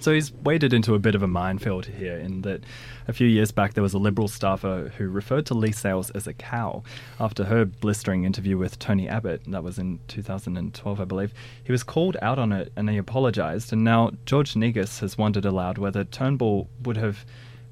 So 0.00 0.12
he's 0.12 0.32
waded 0.32 0.72
into 0.72 0.94
a 0.94 0.98
bit 0.98 1.14
of 1.14 1.22
a 1.22 1.26
minefield 1.26 1.86
here 1.86 2.16
in 2.16 2.42
that 2.42 2.62
a 3.08 3.12
few 3.12 3.26
years 3.26 3.50
back 3.50 3.74
there 3.74 3.82
was 3.82 3.94
a 3.94 3.98
Liberal 3.98 4.28
staffer 4.28 4.92
who 4.96 5.08
referred 5.08 5.46
to 5.46 5.54
Leigh 5.54 5.72
Sales 5.72 6.10
as 6.10 6.26
a 6.26 6.32
cow 6.32 6.84
after 7.18 7.44
her 7.44 7.64
blistering 7.64 8.24
interview 8.24 8.56
with 8.56 8.78
Tony 8.78 9.08
Abbott. 9.08 9.42
That 9.48 9.64
was 9.64 9.78
in 9.78 9.98
2012, 10.06 11.00
I 11.00 11.04
believe. 11.04 11.32
He 11.64 11.72
was 11.72 11.82
called 11.82 12.16
out 12.22 12.38
on 12.38 12.52
it 12.52 12.72
and 12.76 12.88
he 12.88 12.96
apologised. 12.96 13.72
And 13.72 13.82
now 13.82 14.12
George 14.24 14.54
Negus 14.54 15.00
has 15.00 15.18
wondered 15.18 15.44
aloud 15.44 15.78
whether 15.78 16.04
Turnbull 16.04 16.68
would 16.82 16.96
have 16.96 17.24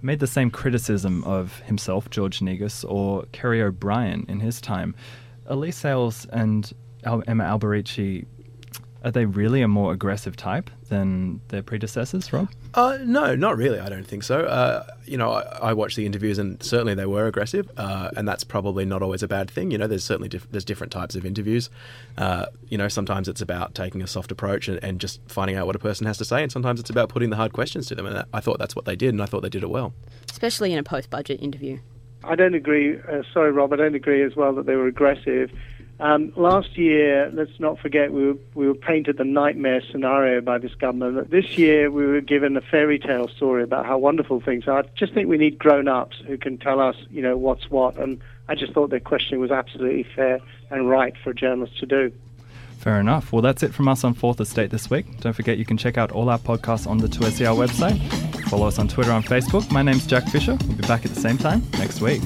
made 0.06 0.20
the 0.20 0.26
same 0.26 0.50
criticism 0.50 1.24
of 1.24 1.58
himself, 1.60 2.08
George 2.10 2.40
Negus, 2.40 2.84
or 2.84 3.24
Kerry 3.32 3.60
O'Brien 3.60 4.24
in 4.28 4.40
his 4.40 4.60
time. 4.60 4.94
Leigh 5.50 5.72
Sales 5.72 6.26
and 6.32 6.72
Emma 7.04 7.44
Alberici 7.44 8.24
are 9.06 9.12
they 9.12 9.24
really 9.24 9.62
a 9.62 9.68
more 9.68 9.92
aggressive 9.92 10.36
type 10.36 10.68
than 10.88 11.40
their 11.48 11.62
predecessors, 11.62 12.32
Rob? 12.32 12.50
Uh, 12.74 12.98
no, 13.02 13.36
not 13.36 13.56
really. 13.56 13.78
I 13.78 13.88
don't 13.88 14.04
think 14.04 14.24
so. 14.24 14.40
Uh, 14.40 14.84
you 15.04 15.16
know, 15.16 15.30
I, 15.30 15.42
I, 15.68 15.72
watched 15.74 15.94
the 15.94 16.04
interviews, 16.04 16.38
and 16.38 16.60
certainly 16.60 16.92
they 16.96 17.06
were 17.06 17.28
aggressive, 17.28 17.70
uh, 17.76 18.10
and 18.16 18.26
that's 18.26 18.42
probably 18.42 18.84
not 18.84 19.02
always 19.02 19.22
a 19.22 19.28
bad 19.28 19.48
thing. 19.48 19.70
You 19.70 19.78
know, 19.78 19.86
there's 19.86 20.02
certainly 20.02 20.28
diff- 20.28 20.50
there's 20.50 20.64
different 20.64 20.92
types 20.92 21.14
of 21.14 21.24
interviews. 21.24 21.70
Uh, 22.18 22.46
you 22.68 22.76
know, 22.76 22.88
sometimes 22.88 23.28
it's 23.28 23.40
about 23.40 23.76
taking 23.76 24.02
a 24.02 24.08
soft 24.08 24.32
approach 24.32 24.66
and, 24.66 24.82
and, 24.82 25.00
just 25.00 25.20
finding 25.28 25.56
out 25.56 25.66
what 25.66 25.76
a 25.76 25.78
person 25.78 26.04
has 26.08 26.18
to 26.18 26.24
say, 26.24 26.42
and 26.42 26.50
sometimes 26.50 26.80
it's 26.80 26.90
about 26.90 27.08
putting 27.08 27.30
the 27.30 27.36
hard 27.36 27.52
questions 27.52 27.86
to 27.86 27.94
them. 27.94 28.06
And 28.06 28.16
that, 28.16 28.28
I 28.32 28.40
thought 28.40 28.58
that's 28.58 28.74
what 28.74 28.86
they 28.86 28.96
did, 28.96 29.10
and 29.10 29.22
I 29.22 29.26
thought 29.26 29.42
they 29.42 29.48
did 29.48 29.62
it 29.62 29.70
well. 29.70 29.94
Especially 30.28 30.72
in 30.72 30.80
a 30.80 30.82
post-budget 30.82 31.40
interview. 31.40 31.78
I 32.24 32.34
don't 32.34 32.54
agree. 32.54 32.98
Uh, 32.98 33.22
sorry, 33.32 33.52
Rob. 33.52 33.72
I 33.72 33.76
don't 33.76 33.94
agree 33.94 34.24
as 34.24 34.34
well 34.34 34.52
that 34.54 34.66
they 34.66 34.74
were 34.74 34.88
aggressive. 34.88 35.52
Um, 35.98 36.32
last 36.36 36.76
year, 36.76 37.30
let's 37.32 37.58
not 37.58 37.78
forget, 37.78 38.12
we 38.12 38.26
were, 38.26 38.38
we 38.54 38.68
were 38.68 38.74
painted 38.74 39.16
the 39.16 39.24
nightmare 39.24 39.80
scenario 39.90 40.40
by 40.42 40.58
this 40.58 40.74
government. 40.74 41.16
But 41.16 41.30
This 41.30 41.56
year, 41.56 41.90
we 41.90 42.06
were 42.06 42.20
given 42.20 42.56
a 42.56 42.60
fairy 42.60 42.98
tale 42.98 43.28
story 43.28 43.62
about 43.62 43.86
how 43.86 43.96
wonderful 43.96 44.40
things 44.40 44.68
are. 44.68 44.80
I 44.80 44.82
just 44.94 45.14
think 45.14 45.28
we 45.28 45.38
need 45.38 45.58
grown-ups 45.58 46.18
who 46.26 46.36
can 46.36 46.58
tell 46.58 46.80
us, 46.80 46.96
you 47.10 47.22
know, 47.22 47.36
what's 47.36 47.70
what. 47.70 47.96
And 47.96 48.20
I 48.48 48.54
just 48.54 48.72
thought 48.72 48.90
their 48.90 49.00
questioning 49.00 49.40
was 49.40 49.50
absolutely 49.50 50.06
fair 50.14 50.40
and 50.70 50.88
right 50.88 51.14
for 51.22 51.30
a 51.30 51.34
journalist 51.34 51.78
to 51.78 51.86
do. 51.86 52.12
Fair 52.78 53.00
enough. 53.00 53.32
Well, 53.32 53.42
that's 53.42 53.62
it 53.62 53.72
from 53.74 53.88
us 53.88 54.04
on 54.04 54.12
Fourth 54.12 54.40
Estate 54.40 54.70
this 54.70 54.90
week. 54.90 55.20
Don't 55.20 55.32
forget 55.32 55.56
you 55.56 55.64
can 55.64 55.78
check 55.78 55.96
out 55.96 56.12
all 56.12 56.28
our 56.28 56.38
podcasts 56.38 56.86
on 56.86 56.98
the 56.98 57.08
2SER 57.08 57.56
website. 57.56 57.98
Follow 58.48 58.68
us 58.68 58.78
on 58.78 58.86
Twitter 58.86 59.12
and 59.12 59.24
Facebook. 59.24 59.70
My 59.72 59.82
name's 59.82 60.06
Jack 60.06 60.28
Fisher. 60.28 60.56
We'll 60.66 60.76
be 60.76 60.86
back 60.86 61.04
at 61.06 61.12
the 61.12 61.20
same 61.20 61.38
time 61.38 61.62
next 61.78 62.00
week. 62.02 62.20